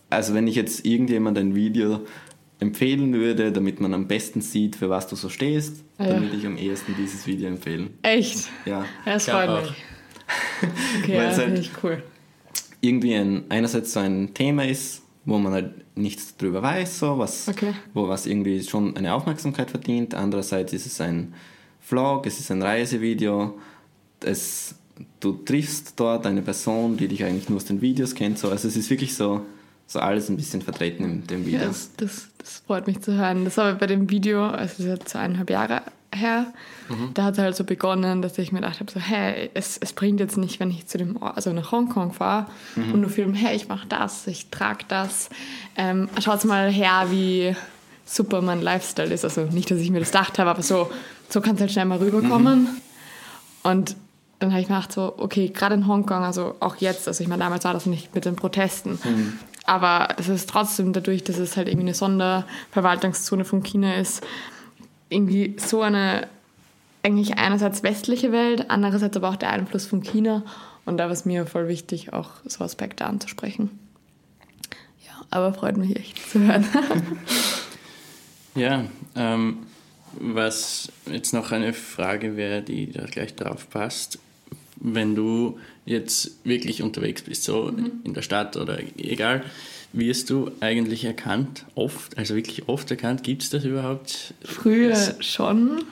[0.10, 2.02] Also, wenn ich jetzt irgendjemand ein Video
[2.60, 6.21] empfehlen würde, damit man am besten sieht, für was du so stehst, Ah, dann ja.
[6.23, 7.91] würde ich am ehesten dieses Video empfehlen.
[8.02, 8.49] Echt?
[8.65, 8.86] Ja.
[9.06, 9.71] Ja, das freut mich.
[11.04, 12.04] Okay, Weil ja, es halt- finde ich cool.
[12.82, 17.47] irgendwie ein, einerseits so ein Thema ist, wo man halt nichts drüber weiß, so was,
[17.47, 17.73] Okay.
[17.93, 20.15] wo was irgendwie schon eine Aufmerksamkeit verdient.
[20.15, 21.34] Andererseits ist es ein
[21.79, 23.60] Vlog, es ist ein Reisevideo
[24.23, 24.75] es,
[25.19, 28.38] du triffst dort eine Person, die dich eigentlich nur aus den Videos kennt.
[28.38, 28.49] So.
[28.49, 29.45] Also es ist wirklich so,
[29.88, 31.60] so alles ein bisschen vertreten in dem Video.
[31.60, 33.45] Ja, das, das, das freut mich zu hören.
[33.45, 35.82] Das war bei dem Video, also das ist jetzt zweieinhalb Jahre
[36.13, 36.47] her,
[37.13, 39.93] da hat es halt so begonnen, dass ich mir gedacht habe, so, hey, es, es
[39.93, 43.37] bringt jetzt nicht, wenn ich zu dem Ort, also nach Hongkong fahre und nur filme,
[43.37, 45.29] hey, ich mache das, ich trage das.
[45.75, 47.55] Ähm, schaut mal her, wie
[48.05, 49.23] super mein Lifestyle ist.
[49.23, 50.89] Also nicht, dass ich mir das gedacht habe, aber so,
[51.29, 52.67] so kann es halt schnell mal rüberkommen.
[53.61, 53.95] Und
[54.39, 57.27] dann habe ich mir gedacht, so, okay, gerade in Hongkong, also auch jetzt, also ich
[57.29, 58.97] meine, damals war das nicht mit den Protesten,
[59.65, 64.23] aber es ist trotzdem dadurch, dass es halt irgendwie eine Sonderverwaltungszone von China ist,
[65.09, 66.27] irgendwie so eine
[67.01, 70.43] eigentlich einerseits westliche Welt, andererseits aber auch der Einfluss von China.
[70.85, 73.69] Und da war es mir voll wichtig, auch so Aspekte anzusprechen.
[75.05, 76.65] Ja, aber freut mich echt zu hören.
[78.55, 79.59] Ja, ähm,
[80.19, 84.19] was jetzt noch eine Frage wäre, die da gleich drauf passt.
[84.75, 87.69] Wenn du jetzt wirklich unterwegs bist, so
[88.03, 89.43] in der Stadt oder egal,
[89.93, 91.65] wirst du eigentlich erkannt?
[91.75, 93.23] Oft, also wirklich oft erkannt?
[93.23, 94.34] Gibt es das überhaupt?
[94.43, 95.84] Früher schon,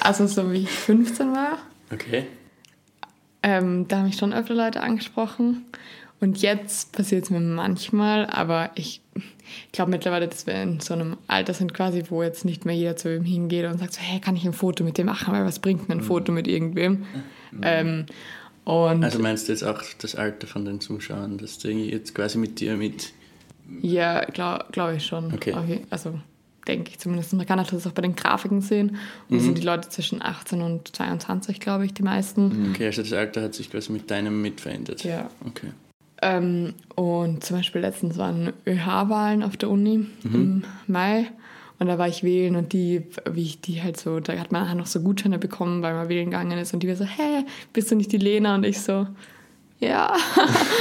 [0.00, 1.58] also so wie ich 15 war,
[1.92, 2.24] Okay.
[3.42, 5.64] ähm, da haben mich schon öfter Leute angesprochen.
[6.20, 9.00] Und jetzt passiert es mir manchmal, aber ich
[9.72, 12.96] glaube mittlerweile, dass wir in so einem Alter sind quasi, wo jetzt nicht mehr jeder
[12.96, 15.34] zu ihm hingeht und sagt so, hey, kann ich ein Foto mit dem machen?
[15.34, 17.04] Weil was bringt mir ein Foto mit irgendwem?
[17.60, 18.06] Ähm,
[18.64, 22.38] und Also meinst du jetzt auch das Alter von den Zuschauern, dass die jetzt quasi
[22.38, 23.12] mit dir mit.
[23.80, 25.32] Ja, glaube glaub ich schon.
[25.32, 25.54] Okay.
[25.56, 26.18] Okay, Also
[26.66, 27.32] denke ich zumindest.
[27.32, 28.96] Man kann halt das auch bei den Grafiken sehen.
[29.28, 32.70] Und das sind die Leute zwischen 18 und 22, glaube ich, die meisten.
[32.70, 35.02] Okay, also das Alter hat sich quasi mit deinem mit verändert.
[35.04, 35.28] Ja.
[35.46, 35.72] Okay.
[36.20, 41.26] Ähm, und zum Beispiel letztens waren ÖH-Wahlen auf der Uni im Mai.
[41.80, 44.62] Und da war ich wählen und die, wie ich die halt so, da hat man
[44.62, 46.72] nachher noch so Gutscheine bekommen, weil man wählen gegangen ist.
[46.72, 48.54] Und die war so, hä, bist du nicht die Lena?
[48.54, 49.08] Und ich so,
[49.82, 50.14] ja.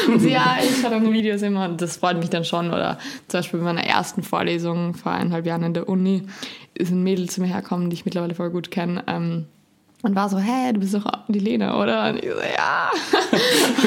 [0.07, 1.65] und ja, ich schaue deine Videos immer.
[1.65, 2.67] Und das freut mich dann schon.
[2.67, 6.23] Oder zum Beispiel bei meiner ersten Vorlesung vor eineinhalb Jahren in der Uni
[6.75, 9.03] ist ein Mädel zu mir hergekommen, die ich mittlerweile voll gut kenne.
[9.07, 9.45] Ähm,
[10.03, 12.09] und war so, hä, du bist doch die Lena, oder?
[12.09, 12.89] Und ich so, ja.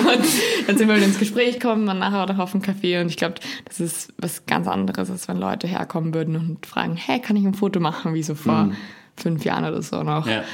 [0.12, 0.24] und
[0.66, 3.00] dann sind wir wieder ins Gespräch gekommen, dann nachher auch auf dem Café.
[3.00, 6.96] Und ich glaube, das ist was ganz anderes, als wenn Leute herkommen würden und fragen,
[6.96, 8.70] hey, kann ich ein Foto machen, wie so vor
[9.16, 10.26] fünf Jahren oder so noch.
[10.26, 10.44] Ja.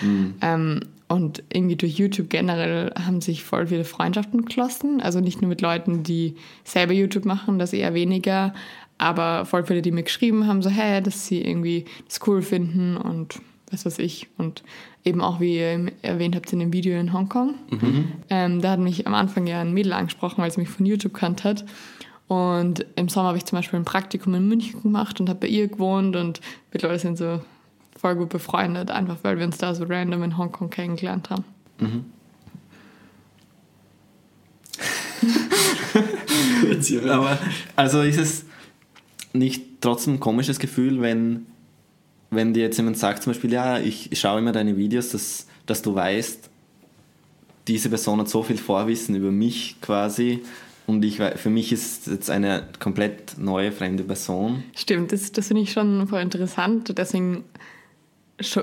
[0.40, 5.00] Ähm, und irgendwie durch YouTube generell haben sich voll viele Freundschaften geschlossen.
[5.00, 8.54] Also nicht nur mit Leuten, die selber YouTube machen, das eher weniger,
[8.96, 12.96] aber voll viele, die mir geschrieben haben, so, hey, dass sie irgendwie das cool finden
[12.96, 13.40] und
[13.72, 14.28] was weiß ich.
[14.38, 14.62] Und
[15.04, 17.54] eben auch, wie ihr erwähnt habt, in dem Video in Hongkong.
[18.30, 21.14] Ähm, da hat mich am Anfang ja ein Mädel angesprochen, weil sie mich von YouTube
[21.14, 21.64] kannt hat.
[22.28, 25.48] Und im Sommer habe ich zum Beispiel ein Praktikum in München gemacht und habe bei
[25.48, 26.40] ihr gewohnt und
[26.72, 27.40] mittlerweile sind so
[28.00, 31.44] voll gut befreundet, einfach weil wir uns da so random in Hongkong kennengelernt haben.
[37.08, 37.38] Aber
[37.76, 38.44] also ist es
[39.32, 41.46] nicht trotzdem ein komisches Gefühl, wenn,
[42.30, 45.82] wenn dir jetzt jemand sagt, zum Beispiel, ja, ich schaue immer deine Videos, dass, dass
[45.82, 46.48] du weißt,
[47.68, 50.42] diese Person hat so viel Vorwissen über mich quasi
[50.86, 54.64] und ich, für mich ist jetzt eine komplett neue, fremde Person.
[54.74, 56.96] Stimmt, das, das finde ich schon voll interessant.
[56.98, 57.44] Deswegen,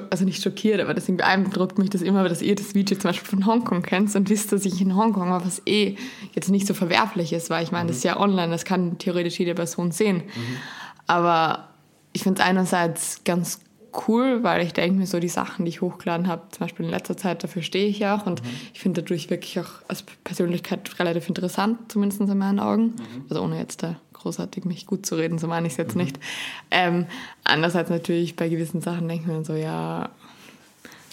[0.10, 3.28] also nicht schockiert, aber deswegen beeindruckt mich das immer, dass ihr das Video zum Beispiel
[3.28, 5.96] von Hongkong kennt und wisst, dass ich in Hongkong war, was eh
[6.34, 9.40] jetzt nicht so verwerflich ist, weil ich meine, das ist ja online, das kann theoretisch
[9.40, 10.24] jede Person sehen.
[11.06, 11.70] Aber
[12.13, 13.60] ich finde es einerseits ganz
[14.08, 16.92] cool, weil ich denke mir so, die Sachen, die ich hochgeladen habe, zum Beispiel in
[16.92, 18.42] letzter Zeit, dafür stehe ich ja auch und
[18.74, 22.96] ich finde dadurch wirklich auch als Persönlichkeit relativ interessant, zumindest in meinen Augen.
[23.30, 26.20] Also ohne jetzt da großartig mich gut zu reden, so meine ich es jetzt nicht.
[26.72, 27.06] Ähm,
[27.44, 30.10] andererseits natürlich bei gewissen Sachen denke ich mir so, ja,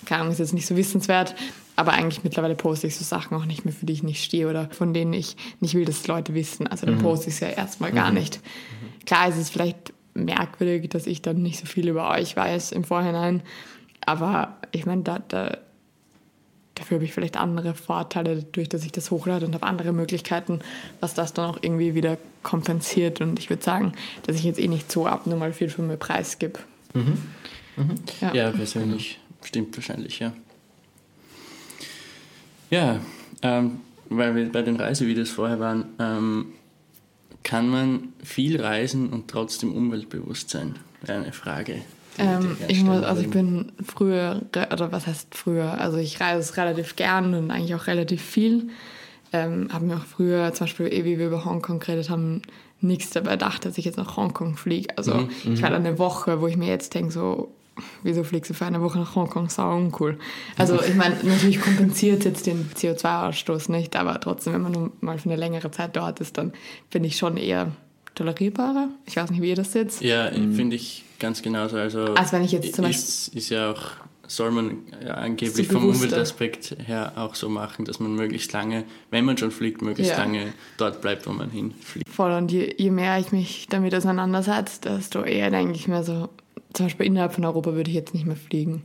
[0.04, 1.34] keine Ahnung, ist jetzt nicht so wissenswert,
[1.76, 4.48] aber eigentlich mittlerweile poste ich so Sachen auch nicht mehr, für die ich nicht stehe
[4.48, 6.66] oder von denen ich nicht will, dass Leute wissen.
[6.66, 8.40] Also dann poste ich es ja erstmal gar nicht.
[9.06, 12.84] Klar ist es vielleicht merkwürdig, dass ich dann nicht so viel über euch weiß im
[12.84, 13.42] Vorhinein,
[14.06, 15.58] aber ich meine, da, da,
[16.84, 20.60] dafür habe ich vielleicht andere Vorteile, dadurch, dass ich das hochlade und habe andere Möglichkeiten,
[21.00, 23.22] was das dann auch irgendwie wieder kompensiert.
[23.22, 23.92] Und ich würde sagen,
[24.26, 26.60] dass ich jetzt eh nicht so abnormal viel für mir preisgebe.
[28.20, 28.34] Ja.
[28.34, 30.32] Ja, persönlich stimmt wahrscheinlich, ja.
[32.70, 33.00] Ja,
[33.42, 36.46] ähm, weil wir bei den Reisevideos vorher waren, ähm,
[37.42, 40.76] kann man viel reisen und trotzdem umweltbewusst sein?
[41.02, 41.82] Wäre eine Frage.
[42.18, 43.46] Ähm, ich muss, also ich würde.
[43.46, 45.80] bin früher, oder was heißt früher?
[45.80, 48.68] Also ich reise relativ gern und eigentlich auch relativ viel.
[49.32, 52.42] Ähm, habe mir auch früher, zum Beispiel, eh, wie wir über Hongkong geredet haben,
[52.80, 54.96] nichts dabei gedacht, dass ich jetzt nach Hongkong fliege.
[54.96, 57.52] Also ich war dann eine Woche, wo ich mir jetzt denke, so,
[58.02, 59.48] wieso fliegst du für eine Woche nach Hongkong?
[59.48, 60.18] Sau uncool.
[60.56, 65.30] Also ich meine, natürlich kompensiert jetzt den CO2-Ausstoß nicht, aber trotzdem, wenn man mal für
[65.30, 66.52] eine längere Zeit dort ist, dann
[66.90, 67.72] finde ich schon eher
[68.14, 68.88] tolerierbarer.
[69.06, 70.02] Ich weiß nicht, wie ihr das jetzt.
[70.02, 71.76] Ja, finde ich ganz genauso.
[71.76, 73.82] Also, Als wenn ich jetzt zum ist, ist ja auch,
[74.26, 75.88] soll man ja angeblich So vom.
[75.90, 80.18] Umweltaspekt her auch so machen, dass man möglichst lange, wenn man schon fliegt, möglichst Ja.
[80.18, 82.08] lange dort bleibt, wo man hinfliegt.
[82.08, 86.28] Voll und je, je mehr ich mich damit auseinandersetze, desto eher denke ich mir so,
[86.74, 88.82] zum Beispiel innerhalb von Europa würde ich jetzt nicht mehr fliegen.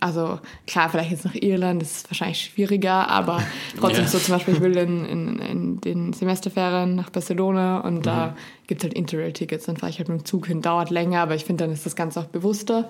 [0.00, 3.42] Also klar, vielleicht jetzt nach Irland, das ist wahrscheinlich schwieriger, aber
[3.80, 4.08] trotzdem Ja.
[4.10, 8.82] so zum Beispiel, ich will in, in, in den Semesterferien nach Barcelona und da gibt
[8.82, 11.44] es halt Interrail-Tickets, dann fahre ich halt mit dem Zug hin, dauert länger, aber ich
[11.44, 12.88] finde, dann ist das Ganze auch bewusster.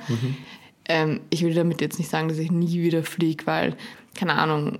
[0.88, 3.76] Ähm, ich will damit jetzt nicht sagen, dass ich nie wieder fliege, weil,
[4.14, 4.78] keine Ahnung,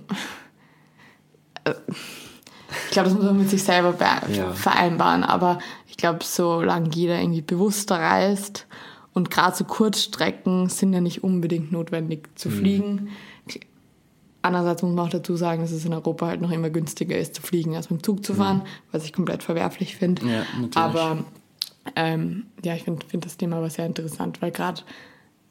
[1.65, 1.73] äh,
[2.85, 4.51] ich glaube, das muss man mit sich selber be- Ja.
[4.53, 8.65] vereinbaren, aber ich glaube, solange jeder irgendwie bewusster reist
[9.13, 13.09] und gerade so Kurzstrecken sind ja nicht unbedingt notwendig zu fliegen.
[14.41, 17.35] Andererseits muss man auch dazu sagen, dass es in Europa halt noch immer günstiger ist
[17.35, 20.25] zu fliegen, als mit dem Zug zu fahren, was ich komplett verwerflich finde.
[20.25, 20.77] Ja, natürlich.
[20.77, 21.25] Aber
[21.95, 24.81] ähm, ja, ich finde find das Thema aber sehr interessant, weil gerade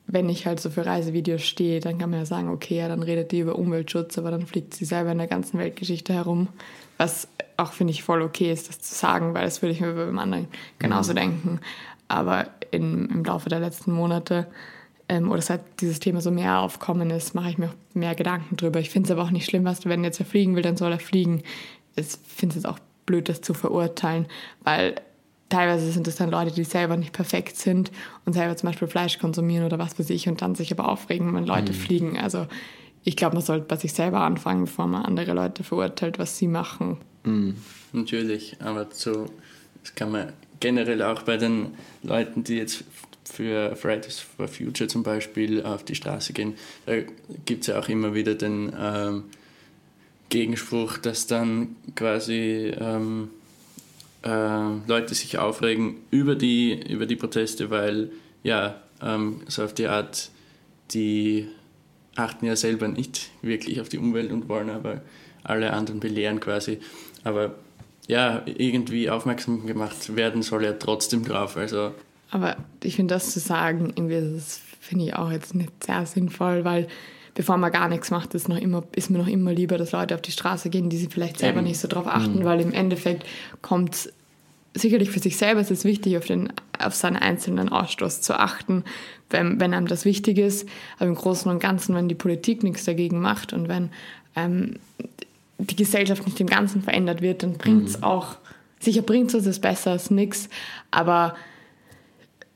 [0.06, 3.02] wenn ich halt so für Reisevideos stehe, dann kann man ja sagen, okay, ja, dann
[3.02, 6.48] redet die über Umweltschutz, aber dann fliegt sie selber in der ganzen Weltgeschichte herum.
[6.98, 9.92] Was auch, finde ich, voll okay ist, das zu sagen, weil das würde ich mir
[9.92, 11.60] beim anderen genauso denken.
[12.08, 14.46] Aber in, im Laufe der letzten Monate
[15.08, 18.56] ähm, oder seit dieses Thema so mehr aufkommen ist, mache ich mir auch mehr Gedanken
[18.56, 18.80] drüber.
[18.80, 20.92] Ich finde es aber auch nicht schlimm, was wenn jetzt er fliegen will, dann soll
[20.92, 21.42] er fliegen.
[21.96, 24.26] Ich finde es jetzt auch blöd, das zu verurteilen,
[24.62, 24.94] weil
[25.48, 27.90] teilweise sind es dann Leute, die selber nicht perfekt sind
[28.24, 31.34] und selber zum Beispiel Fleisch konsumieren oder was weiß ich und dann sich aber aufregen,
[31.34, 32.16] wenn Leute fliegen.
[32.18, 32.46] Also
[33.02, 36.46] ich glaube, man sollte bei sich selber anfangen, bevor man andere Leute verurteilt, was sie
[36.46, 36.98] machen.
[37.92, 39.26] Natürlich, aber so,
[39.82, 42.84] das kann man generell auch bei den Leuten, die jetzt
[43.24, 46.54] für Fridays for Future zum Beispiel auf die Straße gehen,
[46.86, 46.94] da
[47.44, 49.24] gibt es ja auch immer wieder den ähm,
[50.28, 53.30] Gegenspruch, dass dann quasi ähm,
[54.22, 58.10] äh, Leute sich aufregen über die, über die Proteste, weil
[58.42, 60.30] ja, ähm, so auf die Art,
[60.92, 61.48] die
[62.16, 65.00] achten ja selber nicht wirklich auf die Umwelt und wollen aber
[65.42, 66.78] alle anderen belehren quasi.
[67.24, 67.54] Aber
[68.10, 71.56] ja, irgendwie aufmerksam gemacht werden soll er trotzdem drauf.
[71.56, 71.92] Also
[72.30, 76.64] Aber ich finde, das zu sagen, irgendwie, das finde ich auch jetzt nicht sehr sinnvoll,
[76.64, 76.88] weil
[77.34, 80.16] bevor man gar nichts macht, ist, noch immer, ist mir noch immer lieber, dass Leute
[80.16, 81.68] auf die Straße gehen, die sich vielleicht selber Eben.
[81.68, 83.24] nicht so drauf achten, weil im Endeffekt
[83.62, 84.12] kommt
[84.74, 88.84] sicherlich für sich selber ist es wichtig, auf, den, auf seinen einzelnen Ausstoß zu achten,
[89.28, 90.68] wenn, wenn einem das wichtig ist.
[90.98, 93.90] Aber im Großen und Ganzen, wenn die Politik nichts dagegen macht und wenn
[94.34, 94.76] ähm,
[95.66, 98.36] die Gesellschaft nicht im Ganzen verändert wird, dann bringt es auch,
[98.78, 100.48] sicher bringt es es besser als nichts,
[100.90, 101.34] aber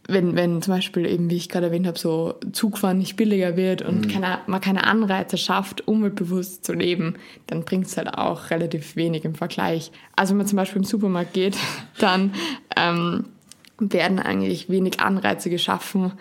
[0.07, 3.83] wenn, wenn zum Beispiel eben, wie ich gerade erwähnt habe, so Zugfahren nicht billiger wird
[3.83, 7.15] und keine, man keine Anreize schafft, umweltbewusst zu leben,
[7.47, 9.93] dann bringt es halt auch relativ wenig im Vergleich.
[10.15, 11.57] Also wenn man zum Beispiel im Supermarkt geht,
[11.99, 12.35] dann
[12.77, 13.27] ähm,
[13.79, 16.13] werden eigentlich wenig Anreize geschaffen,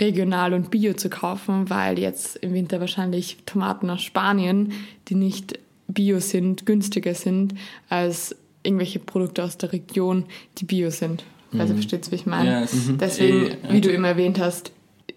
[0.00, 4.72] regional und bio zu kaufen, weil jetzt im Winter wahrscheinlich Tomaten aus Spanien,
[5.08, 5.58] die nicht
[5.92, 7.54] bio sind, günstiger sind
[7.88, 10.24] als irgendwelche Produkte aus der Region,
[10.58, 11.24] die bio sind.
[11.58, 12.50] Also versteht ihr, wie ich meine?
[12.50, 12.98] Ja, es- Mhm.
[12.98, 14.70] Deswegen, eh, wie du immer erwähnt hast,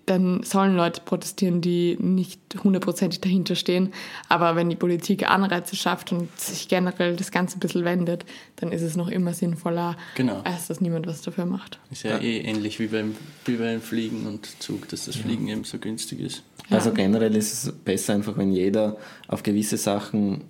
[0.08, 3.94] dann sollen Leute protestieren, die nicht hundertprozentig dahinter stehen.
[4.28, 8.26] Aber wenn die Politik Anreize schafft und sich generell das Ganze ein bisschen wendet,
[8.58, 10.42] dann ist es noch immer sinnvoller, Genau.
[10.44, 11.80] als dass niemand was dafür macht.
[11.92, 15.64] ist ja, eh ähnlich wie beim, wie beim Fliegen und Zug, dass das Fliegen eben
[15.64, 16.44] so günstig ist.
[16.70, 16.78] Ja.
[16.78, 20.42] Also generell ist es besser einfach, wenn jeder auf gewisse Sachen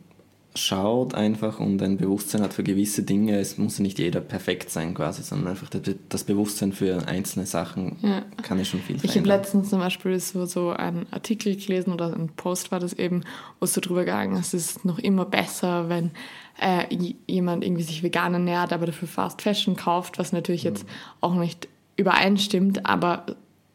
[0.55, 3.39] schaut einfach und ein Bewusstsein hat für gewisse Dinge.
[3.39, 7.07] Es muss ja nicht jeder perfekt sein quasi, sondern einfach das Be- das Bewusstsein für
[7.07, 8.21] einzelne Sachen Ja.
[8.43, 9.37] kann ja schon viel Ich habe verändern.
[9.39, 13.21] letztens zum Beispiel so, so einen Artikel gelesen oder ein Post war das eben,
[13.59, 16.11] wo es so drüber gegangen ist, es ist noch immer besser, wenn
[16.61, 16.85] äh,
[17.25, 20.85] jemand irgendwie sich vegan ernährt, aber dafür Fast Fashion kauft, was natürlich jetzt
[21.19, 23.25] auch nicht übereinstimmt, aber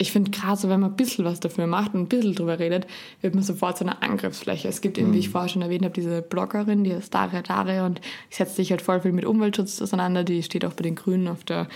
[0.01, 2.61] ich finde gerade so, wenn man ein bisschen was dafür macht und ein bisschen drüber
[2.61, 2.87] redet,
[3.21, 4.69] wird man sofort so eine Angriffsfläche.
[4.69, 7.85] Es gibt eben, wie ich vorher schon erwähnt habe, diese Bloggerin, die ist Daria Daria
[7.85, 10.95] und die setzt sich halt voll viel mit Umweltschutz auseinander, die steht auch bei den
[10.95, 11.67] Grünen auf der,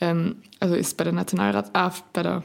[0.00, 2.44] ähm, also ist bei der Nationalrats, ah, bei der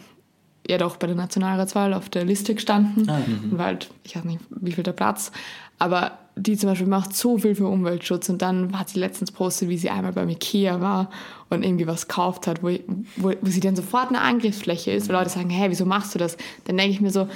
[0.68, 3.10] ja doch bei der Nationalratswahl auf der Liste gestanden.
[3.52, 5.32] Und war halt, ich weiß nicht, wie viel der Platz,
[5.80, 9.70] aber die zum Beispiel macht so viel für Umweltschutz und dann hat sie letztens postet,
[9.70, 11.10] wie sie einmal beim Ikea war
[11.50, 12.70] und irgendwie was gekauft hat, wo,
[13.18, 16.20] wo, wo sie dann sofort eine Angriffsfläche ist, weil Leute sagen, hey, wieso machst du
[16.20, 16.38] das?
[16.66, 17.28] Dann denke ich mir so,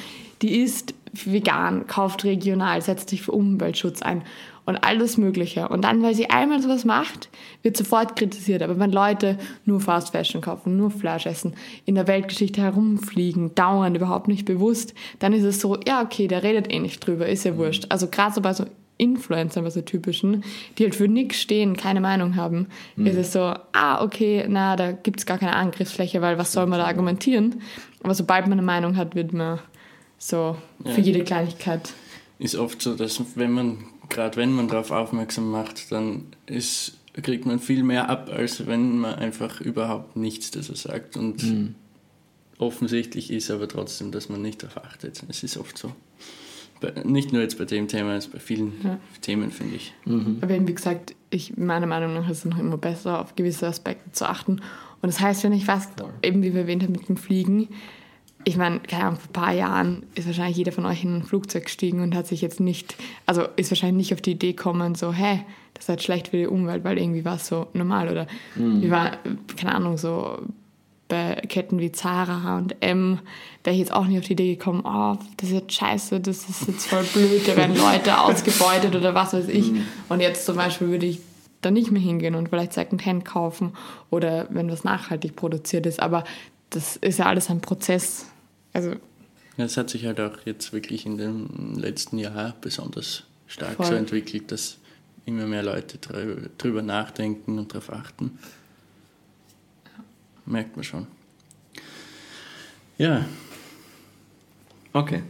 [0.41, 4.23] die ist vegan, kauft regional, setzt sich für Umweltschutz ein
[4.65, 5.67] und alles Mögliche.
[5.67, 7.29] Und dann, weil sie einmal sowas macht,
[7.61, 8.61] wird sofort kritisiert.
[8.61, 11.53] Aber wenn Leute nur Fast Fashion kaufen, nur Fleisch essen,
[11.85, 16.43] in der Weltgeschichte herumfliegen, dauernd überhaupt nicht bewusst, dann ist es so, ja, okay, der
[16.43, 17.85] redet eh nicht drüber, ist ja wurscht.
[17.89, 18.65] Also gerade so bei so
[18.97, 20.43] Influencern, so typischen,
[20.77, 23.07] die halt für nichts stehen, keine Meinung haben, mhm.
[23.07, 26.67] ist es so, ah, okay, na, da gibt es gar keine Angriffsfläche, weil was soll
[26.67, 27.61] man da argumentieren?
[28.03, 29.59] Aber sobald man eine Meinung hat, wird man
[30.17, 31.05] so für ja.
[31.05, 31.93] jede Kleinigkeit.
[32.39, 33.77] Ist oft so, dass wenn man
[34.09, 38.99] gerade wenn man darauf aufmerksam macht, dann ist, kriegt man viel mehr ab, als wenn
[38.99, 41.17] man einfach überhaupt nichts dazu sagt.
[41.17, 41.75] Und mhm.
[42.57, 45.23] offensichtlich ist aber trotzdem, dass man nicht darauf achtet.
[45.27, 45.93] Es ist oft so.
[47.03, 48.99] Nicht nur jetzt bei dem Thema, es bei vielen ja.
[49.21, 49.93] Themen, finde ich.
[50.05, 50.37] Mhm.
[50.41, 53.67] Aber eben, wie gesagt, ich, meiner Meinung nach ist es noch immer besser, auf gewisse
[53.67, 54.53] Aspekte zu achten.
[55.01, 55.89] Und das heißt, wenn ich was,
[56.21, 57.67] eben wie wir erwähnt haben mit dem Fliegen,
[58.45, 61.23] ich meine, keine Ahnung, vor ein paar Jahren ist wahrscheinlich jeder von euch in ein
[61.23, 64.95] Flugzeug gestiegen und hat sich jetzt nicht, also ist wahrscheinlich nicht auf die Idee gekommen,
[64.95, 65.41] so, hä,
[65.73, 68.81] das ist halt schlecht für die Umwelt, weil irgendwie war es so normal oder mhm.
[68.81, 69.17] wie war,
[69.57, 70.39] keine Ahnung, so
[71.13, 73.19] bei Ketten wie Zara und M
[73.63, 76.49] wäre ich jetzt auch nicht auf die Idee gekommen, oh, das ist jetzt scheiße, das
[76.49, 79.71] ist jetzt voll blöd, da werden Leute ausgebeutet oder was weiß ich.
[79.71, 79.85] Mhm.
[80.09, 81.19] Und jetzt zum Beispiel würde ich
[81.61, 83.73] da nicht mehr hingehen und vielleicht Secondhand kaufen
[84.09, 86.01] oder wenn was nachhaltig produziert ist.
[86.01, 86.23] Aber
[86.71, 88.25] das ist ja alles ein Prozess
[88.73, 88.95] also
[89.55, 93.85] es hat sich halt auch jetzt wirklich in dem letzten Jahr besonders stark voll.
[93.85, 94.77] so entwickelt, dass
[95.25, 95.99] immer mehr Leute
[96.57, 98.39] drüber nachdenken und darauf achten.
[100.45, 101.07] Merkt man schon.
[102.97, 103.25] Ja.
[104.91, 105.23] Okay.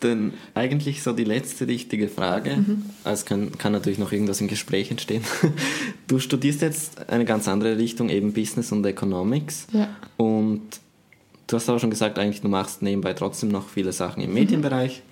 [0.00, 2.56] Dann eigentlich so die letzte richtige Frage.
[2.56, 2.84] Mhm.
[3.04, 5.24] Also es kann, kann natürlich noch irgendwas im Gespräch entstehen.
[6.08, 9.68] Du studierst jetzt eine ganz andere Richtung, eben Business und Economics.
[9.72, 9.94] Ja.
[10.16, 10.80] Und
[11.50, 15.02] Du hast aber schon gesagt, eigentlich du machst nebenbei trotzdem noch viele Sachen im Medienbereich.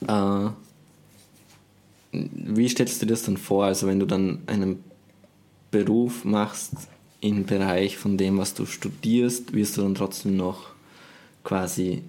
[0.00, 0.08] Mhm.
[0.08, 0.50] Äh,
[2.12, 3.66] wie stellst du dir das dann vor?
[3.66, 4.82] Also wenn du dann einen
[5.70, 6.72] Beruf machst
[7.24, 10.66] im Bereich von dem, was du studierst, wirst du dann trotzdem noch
[11.42, 12.02] quasi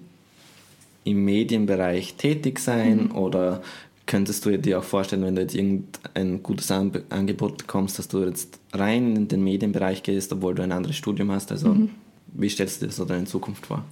[1.04, 3.16] im Medienbereich tätig sein mhm.
[3.16, 3.62] oder
[4.04, 8.58] könntest du dir auch vorstellen, wenn du jetzt irgendein gutes Angebot bekommst, dass du jetzt
[8.72, 11.50] rein in den Medienbereich gehst, obwohl du ein anderes Studium hast?
[11.50, 11.90] Also mhm.
[12.38, 13.84] Wie stellst du dir das so deine Zukunft vor?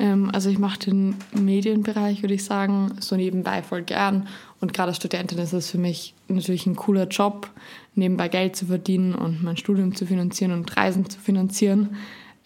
[0.00, 4.26] Ähm, also ich mache den Medienbereich, würde ich sagen, so nebenbei voll gern.
[4.60, 7.48] Und gerade als Studentin ist es für mich natürlich ein cooler Job,
[7.94, 11.96] nebenbei Geld zu verdienen und mein Studium zu finanzieren und Reisen zu finanzieren.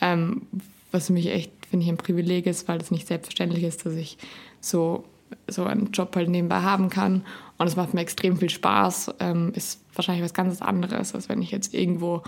[0.01, 0.43] Ähm,
[0.91, 3.95] was für mich echt, finde ich, ein Privileg ist, weil es nicht selbstverständlich ist, dass
[3.95, 4.19] ich
[4.61, 5.05] so,
[5.49, 7.25] so einen Job halt nebenbei haben kann.
[7.57, 9.15] Und es macht mir extrem viel Spaß.
[9.21, 12.23] Ähm, ist wahrscheinlich was ganz anderes, als wenn ich jetzt irgendwo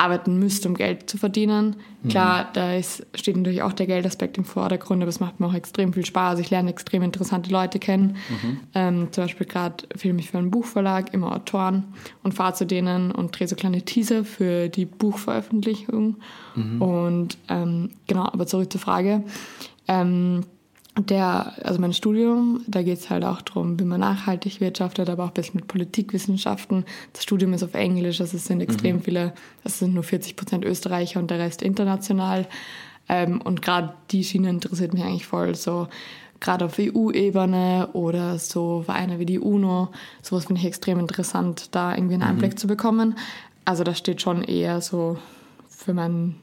[0.00, 1.76] arbeiten müsste, um Geld zu verdienen.
[2.08, 2.48] Klar, mhm.
[2.54, 5.92] da ist, steht natürlich auch der Geldaspekt im Vordergrund, aber es macht mir auch extrem
[5.92, 6.38] viel Spaß.
[6.38, 8.16] Ich lerne extrem interessante Leute kennen.
[8.28, 8.60] Mhm.
[8.74, 11.84] Ähm, zum Beispiel gerade filme ich für einen Buchverlag, immer Autoren
[12.22, 16.16] und fahre zu denen und drehe so kleine Teaser für die Buchveröffentlichung.
[16.54, 16.82] Mhm.
[16.82, 19.22] Und ähm, genau, aber zurück zur Frage.
[19.86, 20.44] Ähm,
[21.06, 25.24] der, also mein Studium, da geht es halt auch darum, wie man nachhaltig wirtschaftet, aber
[25.24, 26.84] auch ein bisschen mit Politikwissenschaften.
[27.12, 29.02] Das Studium ist auf Englisch, also es sind extrem mhm.
[29.02, 29.32] viele,
[29.64, 32.46] es sind nur 40 Prozent Österreicher und der Rest international.
[33.08, 35.88] Ähm, und gerade die Schiene interessiert mich eigentlich voll, so
[36.40, 39.88] gerade auf EU-Ebene oder so Vereine wie die UNO.
[40.22, 42.56] Sowas finde ich extrem interessant, da irgendwie einen Einblick mhm.
[42.56, 43.16] zu bekommen.
[43.64, 45.18] Also das steht schon eher so
[45.68, 46.36] für meinen,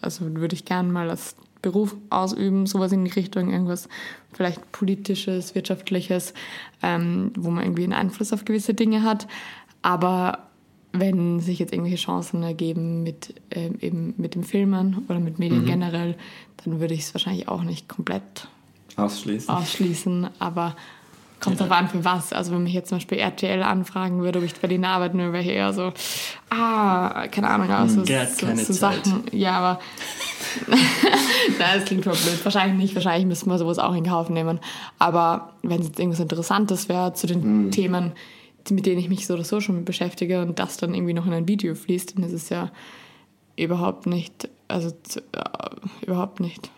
[0.00, 3.88] also würde ich gerne mal als Beruf ausüben, sowas in die Richtung, irgendwas
[4.32, 6.34] vielleicht politisches, wirtschaftliches,
[6.82, 9.28] ähm, wo man irgendwie einen Einfluss auf gewisse Dinge hat.
[9.80, 10.48] Aber
[10.92, 15.62] wenn sich jetzt irgendwelche Chancen ergeben mit äh, eben mit dem Filmen oder mit Medien
[15.62, 15.66] mhm.
[15.66, 16.16] generell,
[16.64, 18.48] dann würde ich es wahrscheinlich auch nicht komplett
[18.96, 19.48] ausschließen.
[19.48, 20.28] ausschließen.
[20.38, 20.76] Aber
[21.42, 21.66] Kommt ja.
[21.66, 22.32] drauf an, für was.
[22.32, 25.32] Also, wenn mich jetzt zum Beispiel RTL anfragen würde, ob ich bei denen arbeiten würde,
[25.32, 25.92] wäre ich eher so,
[26.50, 29.24] ah, keine Ahnung, also so, so, so Sachen.
[29.32, 29.80] Ja, aber.
[30.68, 32.44] Nein, das klingt voll blöd.
[32.44, 32.94] Wahrscheinlich nicht.
[32.94, 34.60] Wahrscheinlich müssten wir sowas auch in Kauf nehmen.
[34.98, 37.70] Aber wenn es jetzt irgendwas Interessantes wäre zu den mhm.
[37.70, 38.12] Themen,
[38.70, 41.32] mit denen ich mich so oder so schon beschäftige und das dann irgendwie noch in
[41.32, 42.70] ein Video fließt, dann ist es ja
[43.56, 46.70] überhaupt nicht, also äh, überhaupt nicht.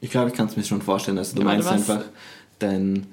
[0.00, 1.18] Ich glaube, ich kann es mir schon vorstellen.
[1.18, 2.02] Also du ja, meinst einfach,
[2.58, 3.06] dein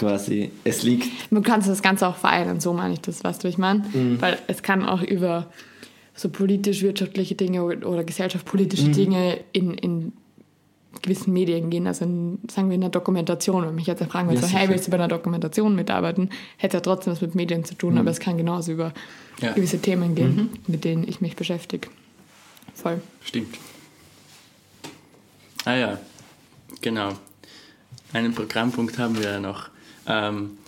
[0.00, 1.08] quasi, es liegt.
[1.30, 3.84] Du kannst das Ganze auch vereinen, so meine ich das, weißt du, ich meine?
[3.92, 4.20] Mhm.
[4.20, 5.46] Weil es kann auch über
[6.14, 8.92] so politisch-wirtschaftliche Dinge oder gesellschaftspolitische mhm.
[8.92, 10.12] Dinge in, in
[11.02, 13.66] gewissen Medien gehen, also in, sagen wir in einer Dokumentation.
[13.66, 16.78] Wenn mich jetzt fragen würde, ja, so, hey, willst du bei einer Dokumentation mitarbeiten, hätte
[16.78, 18.00] ja trotzdem was mit Medien zu tun, mhm.
[18.00, 18.92] aber es kann genauso über
[19.40, 19.52] ja.
[19.52, 20.48] gewisse Themen gehen, mhm.
[20.66, 21.88] mit denen ich mich beschäftige.
[22.74, 23.00] Voll.
[23.22, 23.56] Stimmt.
[25.66, 25.98] Ah ja,
[26.80, 27.10] genau.
[28.12, 29.68] einen Programmpunkt haben wir ja noch.
[30.06, 30.58] Ähm,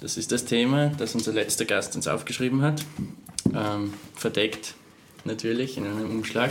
[0.00, 2.84] das ist das Thema, das unser letzter Gast uns aufgeschrieben hat.
[3.54, 4.74] Ähm, verdeckt
[5.24, 6.50] natürlich in einem Umschlag.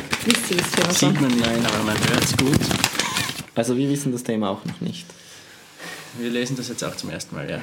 [0.92, 2.60] Sieht man nein, aber man hört es gut.
[3.54, 5.06] Also wir wissen das Thema auch noch nicht.
[6.20, 7.62] Wir lesen das jetzt auch zum ersten Mal, ja.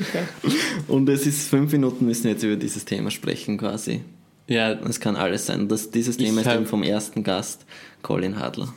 [0.00, 0.24] Okay.
[0.88, 4.02] Und es ist fünf Minuten, müssen wir jetzt über dieses Thema sprechen quasi.
[4.46, 5.68] Ja, Es kann alles sein.
[5.68, 7.66] Das, dieses Thema ist eben vom ersten Gast,
[8.00, 8.72] Colin Hadler.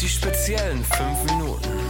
[0.00, 1.87] Die speziellen 5 Minuten.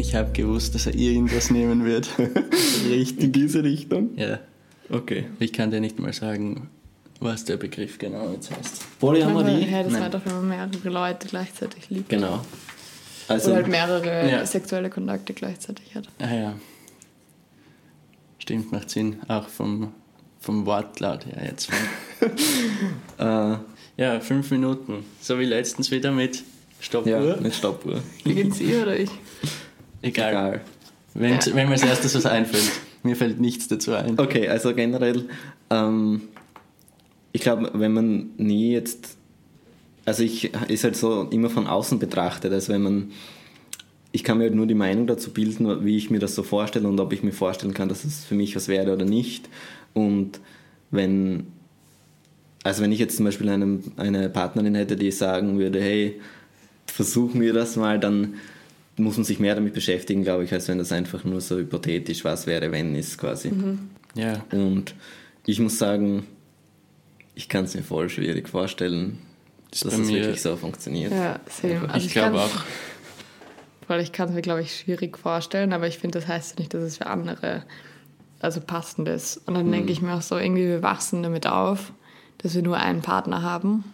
[0.00, 2.08] Ich habe gewusst, dass er irgendwas nehmen wird.
[2.88, 3.24] Richtig.
[3.24, 4.16] In diese Richtung?
[4.16, 4.38] ja,
[4.90, 5.26] Okay.
[5.38, 6.68] ich kann dir nicht mal sagen,
[7.20, 8.98] was der Begriff genau jetzt heißt.
[8.98, 9.66] Polyamorie?
[9.70, 10.10] Ja, das war Nein.
[10.10, 12.08] doch, wenn man mehrere Leute gleichzeitig liebt.
[12.08, 12.40] Genau.
[13.28, 14.44] Also, Oder halt mehrere Ja.
[14.46, 16.08] sexuelle Kontakte gleichzeitig hat.
[16.18, 16.54] Ah ja.
[18.38, 19.16] Stimmt, macht Sinn.
[19.28, 19.92] Auch vom,
[20.40, 21.70] vom Wortlaut her jetzt.
[23.18, 23.56] äh,
[23.96, 25.04] Ja, fünf Minuten.
[25.20, 26.42] So wie letztens wieder mit
[26.80, 27.12] Stoppuhr.
[27.12, 28.00] ja, mit Stoppuhr.
[28.24, 29.10] Beginnt ihr oder ich?
[30.02, 30.30] Egal.
[30.30, 30.60] Egal.
[31.14, 31.40] Wenn, Ja.
[31.54, 32.70] wenn mir als erstes was einfällt.
[33.02, 34.18] Mir fällt nichts dazu ein.
[34.18, 35.24] Okay, also generell,
[35.70, 36.22] ähm,
[37.32, 39.16] ich glaube, wenn man nie jetzt,
[40.04, 43.10] also ich ist halt so immer von außen betrachtet, also wenn man,
[44.12, 46.88] ich kann mir halt nur die Meinung dazu bilden, wie ich mir das so vorstelle
[46.88, 49.48] und ob ich mir vorstellen kann, dass es für mich was wäre oder nicht.
[49.94, 50.40] Und
[50.90, 51.46] wenn,
[52.64, 56.20] also wenn ich jetzt zum Beispiel einem, eine Partnerin hätte, die sagen würde, hey,
[56.86, 58.34] versuchen wir das mal, dann
[59.00, 62.24] muss man sich mehr damit beschäftigen, glaube ich, als wenn das einfach nur so hypothetisch
[62.24, 63.52] was wäre, wenn ist quasi.
[64.14, 64.44] Ja.
[64.52, 64.94] Und
[65.46, 66.26] ich muss sagen,
[67.34, 69.18] ich kann es mir voll schwierig vorstellen,
[69.72, 71.12] ist dass es mir- wirklich so funktioniert.
[71.12, 71.88] Ja, same.
[71.90, 72.50] Also ich glaube auch.
[73.88, 76.60] Weil ich kann es mir, glaube ich, schwierig vorstellen, aber ich finde, das heißt ja
[76.60, 77.64] nicht, dass es für andere
[78.40, 79.36] also passend ist.
[79.46, 81.92] Und dann denke ich mir auch so, irgendwie, wir wachsen damit auf,
[82.38, 83.84] dass wir nur einen Partner haben.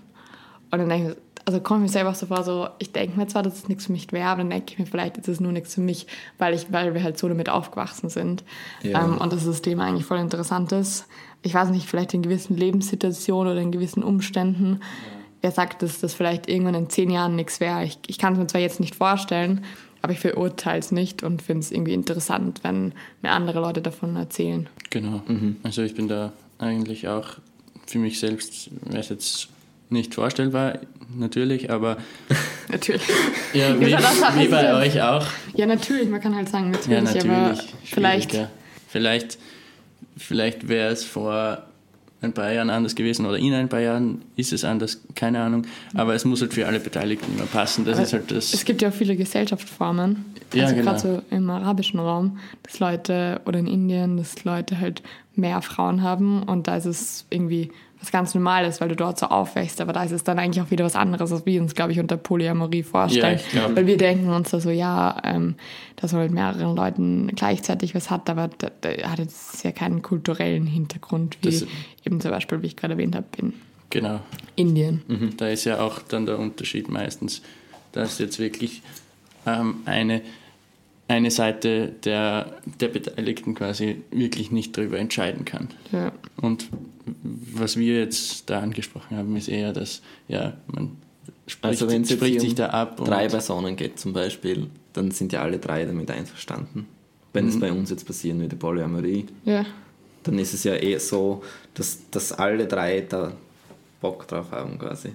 [0.71, 3.17] Und dann denke ich, also komme ich mir selber auch so vor, so, ich denke
[3.17, 5.29] mir zwar, dass es nichts für mich wäre, aber dann denke ich mir, vielleicht ist
[5.29, 8.43] es nur nichts für mich, weil, ich, weil wir halt so damit aufgewachsen sind.
[8.83, 9.05] Ja.
[9.05, 11.07] Ähm, und dass das Thema eigentlich voll interessant ist.
[11.43, 14.81] Ich weiß nicht, vielleicht in gewissen Lebenssituationen oder in gewissen Umständen.
[15.41, 17.85] Wer sagt, dass das vielleicht irgendwann in zehn Jahren nichts wäre?
[17.85, 19.65] Ich, ich kann es mir zwar jetzt nicht vorstellen,
[20.03, 22.93] aber ich verurteile es nicht und finde es irgendwie interessant, wenn
[23.23, 24.69] mir andere Leute davon erzählen.
[24.91, 25.23] Genau.
[25.63, 27.39] Also ich bin da eigentlich auch
[27.87, 29.49] für mich selbst, wäre es jetzt
[29.91, 30.79] nicht vorstellbar,
[31.17, 31.97] natürlich, aber
[32.69, 33.03] Natürlich.
[33.53, 35.25] ja, wie, wie bei euch auch.
[35.55, 37.31] Ja, natürlich, man kann halt sagen, natürlich, Ja, natürlich.
[37.31, 38.33] aber vielleicht.
[38.35, 38.51] ja.
[38.89, 39.39] Vielleicht,
[40.17, 41.63] vielleicht wäre es vor
[42.23, 45.65] ein paar Jahren anders gewesen oder in ein paar Jahren ist es anders, keine Ahnung.
[45.95, 47.85] Aber es muss halt für alle Beteiligten immer passen.
[47.85, 48.65] Das ist halt Es das.
[48.65, 50.25] gibt ja auch viele Gesellschaftsformen,
[50.55, 50.87] Ja, also genau.
[50.93, 55.03] gerade so im arabischen Raum, dass Leute oder in Indien, dass Leute halt
[55.35, 57.71] mehr Frauen haben und da ist es irgendwie
[58.01, 60.71] was ganz Normales, weil du dort so aufwächst, aber da ist es dann eigentlich auch
[60.71, 63.41] wieder was anderes, was wir uns, glaube ich, unter Polyamorie vorstellen.
[63.55, 65.55] Ja, weil wir denken uns da so, ja, ähm,
[65.97, 70.03] dass man mit mehreren Leuten gleichzeitig was hat, aber da, da hat jetzt ja keinen
[70.03, 71.67] kulturellen Hintergrund, wie Das-
[72.05, 73.55] eben zum Beispiel, wie ich gerade erwähnt habe, in
[73.91, 74.21] Genau.
[74.57, 75.35] Indien.
[75.37, 77.41] Da ist ja auch dann der Unterschied meistens,
[77.93, 78.83] dass jetzt wirklich
[79.47, 80.23] ähm, eine,
[81.09, 85.69] eine Seite der, der Beteiligten quasi wirklich nicht darüber entscheiden kann.
[85.93, 86.11] Ja.
[86.37, 86.69] Und
[87.55, 90.97] was wir jetzt da angesprochen haben, ist eher, dass ja, man
[91.47, 93.01] spricht, Also wenn es spricht sich um da ab.
[93.01, 96.87] und- drei Personen geht zum Beispiel, dann sind ja alle drei damit einverstanden.
[97.33, 99.67] Wenn es bei uns jetzt passieren würde, Polyamorie, ja.
[100.23, 101.43] dann ist es ja eh so,
[101.75, 103.33] dass, dass alle drei da
[104.01, 105.11] Bock drauf haben quasi.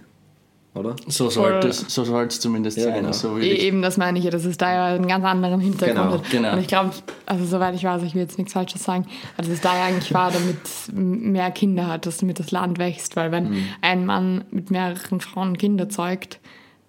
[0.74, 0.95] Oder?
[1.07, 2.93] So sollte es so soll's zumindest Ja, sein.
[3.01, 3.11] genau.
[3.11, 3.41] So E-.
[3.55, 6.30] Eben, das meine ich ja, dass es da ja einen ganz anderen Hintergrund Genau, hat.
[6.32, 6.53] genau.
[6.53, 6.91] Und ich glaube,
[7.26, 9.05] also soweit ich weiß, ich will jetzt nichts Falsches sagen,
[9.36, 10.55] dass es da ja eigentlich war, damit
[10.93, 13.17] mehr Kinder hat, dass damit das Land wächst.
[13.17, 13.65] Weil wenn Mhm.
[13.82, 16.39] ein Mann mit mehreren Frauen Kinder zeugt,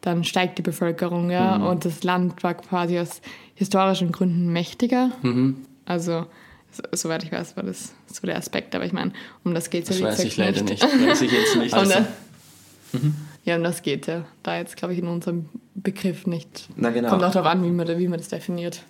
[0.00, 1.58] dann steigt die Bevölkerung, ja.
[1.58, 1.66] Mhm.
[1.66, 3.20] Und das Land war quasi aus
[3.56, 5.10] historischen Gründen mächtiger.
[5.22, 5.56] Mhm.
[5.86, 6.26] Also,
[6.70, 8.76] so, soweit ich weiß, war das so der Aspekt.
[8.76, 9.12] Aber ich meine,
[9.44, 10.82] um das geht es Das ja wie weiß gesagt ich leider nicht.
[11.08, 11.72] Weiß ich jetzt nicht.
[11.74, 12.98] Und, Also, äh,
[13.44, 16.68] Ja, um das geht ja da jetzt, glaube ich, in unserem Begriff nicht.
[16.76, 17.08] Na genau.
[17.10, 18.82] Kommt auch darauf an, wie man, wie man das definiert.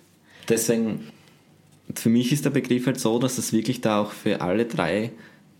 [0.47, 1.07] Deswegen,
[1.95, 5.11] für mich ist der Begriff halt so, dass es wirklich da auch für alle drei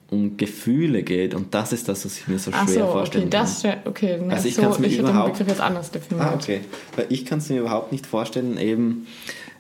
[0.10, 2.92] um Gefühle geht und das ist das, was ich mir so schwer Ach so, okay,
[2.92, 5.90] vorstellen das okay, na, Also ich so, mir ich hätte den überhaupt- Begriff jetzt anders
[5.90, 6.28] definiert.
[6.28, 6.62] Ah, okay.
[6.96, 9.08] Weil ich kann es mir überhaupt nicht vorstellen, eben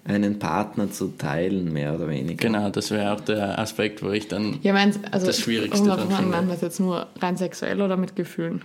[0.05, 2.35] einen Partner zu teilen, mehr oder weniger.
[2.35, 4.59] genau, das wäre auch der Aspekt, wo ich dann.
[4.61, 6.31] Ja, meinst also Das Schwierigste kommt dann drauf an, finde.
[6.31, 8.61] meint man das jetzt nur rein sexuell oder mit Gefühlen?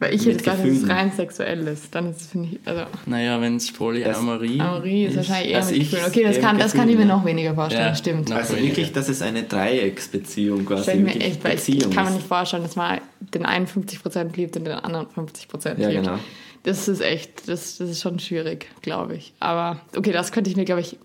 [0.00, 0.90] Weil ich hätte gesagt, dass es Gefühlen.
[0.90, 1.94] rein sexuell ist.
[1.94, 4.58] Dann ist es, finde ich, also Naja, wenn es Polyamorie.
[4.60, 6.10] Amorie ist wahrscheinlich eher also mit ich- Gefühlen.
[6.10, 8.32] Okay, das kann, das kann ich mir noch weniger vorstellen, Ja, stimmt.
[8.32, 8.68] Also weniger.
[8.76, 12.04] wirklich, dass es eine Dreiecksbeziehung quasi Stell ich mir echt, weil ich, Beziehung ich kann
[12.04, 12.16] mir ist.
[12.16, 16.02] nicht vorstellen, dass man den einen 50% liebt und den anderen 50% Ja, liebt.
[16.02, 16.18] genau.
[16.62, 19.32] Das ist echt, das, das ist schon schwierig, glaube ich.
[19.40, 20.96] Aber okay, das könnte ich mir, glaube ich,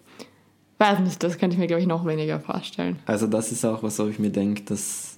[0.80, 3.00] weiß nicht, das könnte ich mir, glaube ich, noch weniger vorstellen.
[3.06, 5.15] Also das ist auch was, wo ich mir denke, dass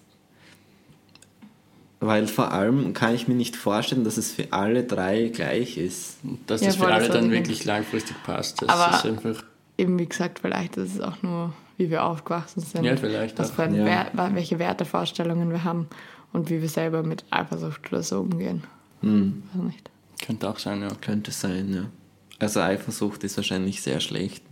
[1.99, 6.17] weil vor allem kann ich mir nicht vorstellen, dass es für alle drei gleich ist.
[6.45, 8.61] Dass Ja, das für alle dann ich wirklich langfristig passt.
[8.61, 9.43] Das Aber- ist einfach.
[9.79, 12.83] Eben wie gesagt, vielleicht ist es auch nur, wie wir aufgewachsen sind.
[12.83, 13.59] Ja, vielleicht Was auch.
[13.59, 13.85] Ja.
[13.85, 15.87] Wert, welche Wertevorstellungen wir haben
[16.33, 18.63] und wie wir selber mit Eifersucht oder so umgehen.
[19.01, 19.89] Hm, Weiß nicht.
[20.25, 20.89] Könnte auch sein, ja.
[20.99, 21.83] könnte sein, ja.
[22.39, 24.43] Also Eifersucht ist wahrscheinlich sehr schlecht,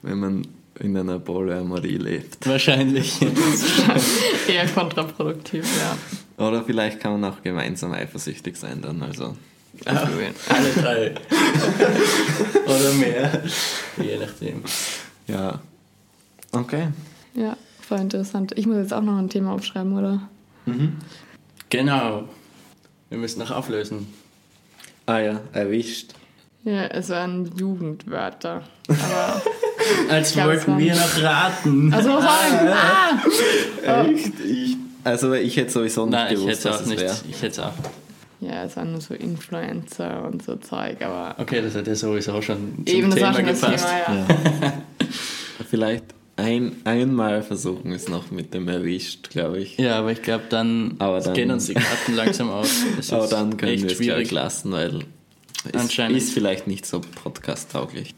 [0.00, 0.46] wenn man
[0.82, 2.46] in einer Polyamorie lebt.
[2.46, 3.20] Wahrscheinlich.
[4.48, 6.44] Eher kontraproduktiv, ja.
[6.44, 9.36] Oder vielleicht kann man auch gemeinsam eifersüchtig sein dann, also.
[9.84, 10.32] Alle
[10.74, 11.14] drei.
[12.66, 13.42] Oder mehr.
[13.96, 14.62] Je nachdem.
[15.28, 15.60] Ja.
[16.50, 16.88] Okay.
[17.34, 18.52] Ja, voll interessant.
[18.56, 20.28] Ich muss jetzt auch noch ein Thema aufschreiben, oder?
[21.70, 22.28] Genau.
[23.08, 24.08] Wir müssen noch auflösen.
[25.06, 26.12] Ah ja, erwischt.
[26.64, 28.62] Ja, es waren Jugendwörter.
[28.88, 29.42] Aber.
[30.10, 31.92] Als glaub, wollten wir noch raten.
[31.92, 32.68] Also was sagen?
[32.68, 34.02] Ah!
[34.04, 34.32] Echt?
[34.46, 37.00] Ich, also ich hätte sowieso nicht Nein, ich gewusst, hätte auch es nicht.
[37.00, 37.16] wäre.
[37.30, 37.72] Ich hätte auch.
[38.40, 41.36] Ja, es waren nur so Influencer und so Zeug, aber.
[41.38, 43.86] Okay, das hat ja sowieso schon zum Eben, das Thema war schon gepasst.
[44.06, 44.72] Thema, ja.
[45.70, 46.04] Vielleicht
[46.36, 49.78] ein, einmal versuchen wir es noch mit dem erwischt, glaube ich.
[49.78, 52.70] Ja, aber ich glaube, dann, Aber dann- gehen uns die Karten langsam aus.
[53.10, 54.26] Aber dann können wir es schwierig.
[54.26, 55.00] ich lassen, weil
[55.72, 58.14] es ist vielleicht nicht so podcast-tauglich.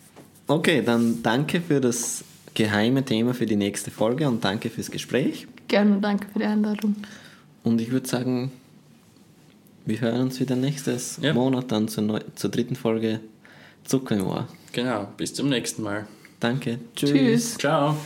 [0.47, 2.25] Okay, dann danke für das
[2.55, 5.47] geheime Thema für die nächste Folge und danke fürs Gespräch.
[5.69, 6.97] Gerne, danke für die Einladung.
[7.63, 8.53] Und ich würde sagen,
[9.87, 11.33] wir hören uns wieder nächstes Ja.
[11.35, 13.21] Monat dann zur, neu zur dritten Folge
[13.85, 14.49] Zucker im Ohr.
[14.73, 16.07] Genau, bis zum nächsten Mal.
[16.41, 16.79] Danke.
[16.95, 17.57] Tschüss.
[17.57, 17.97] Ciao.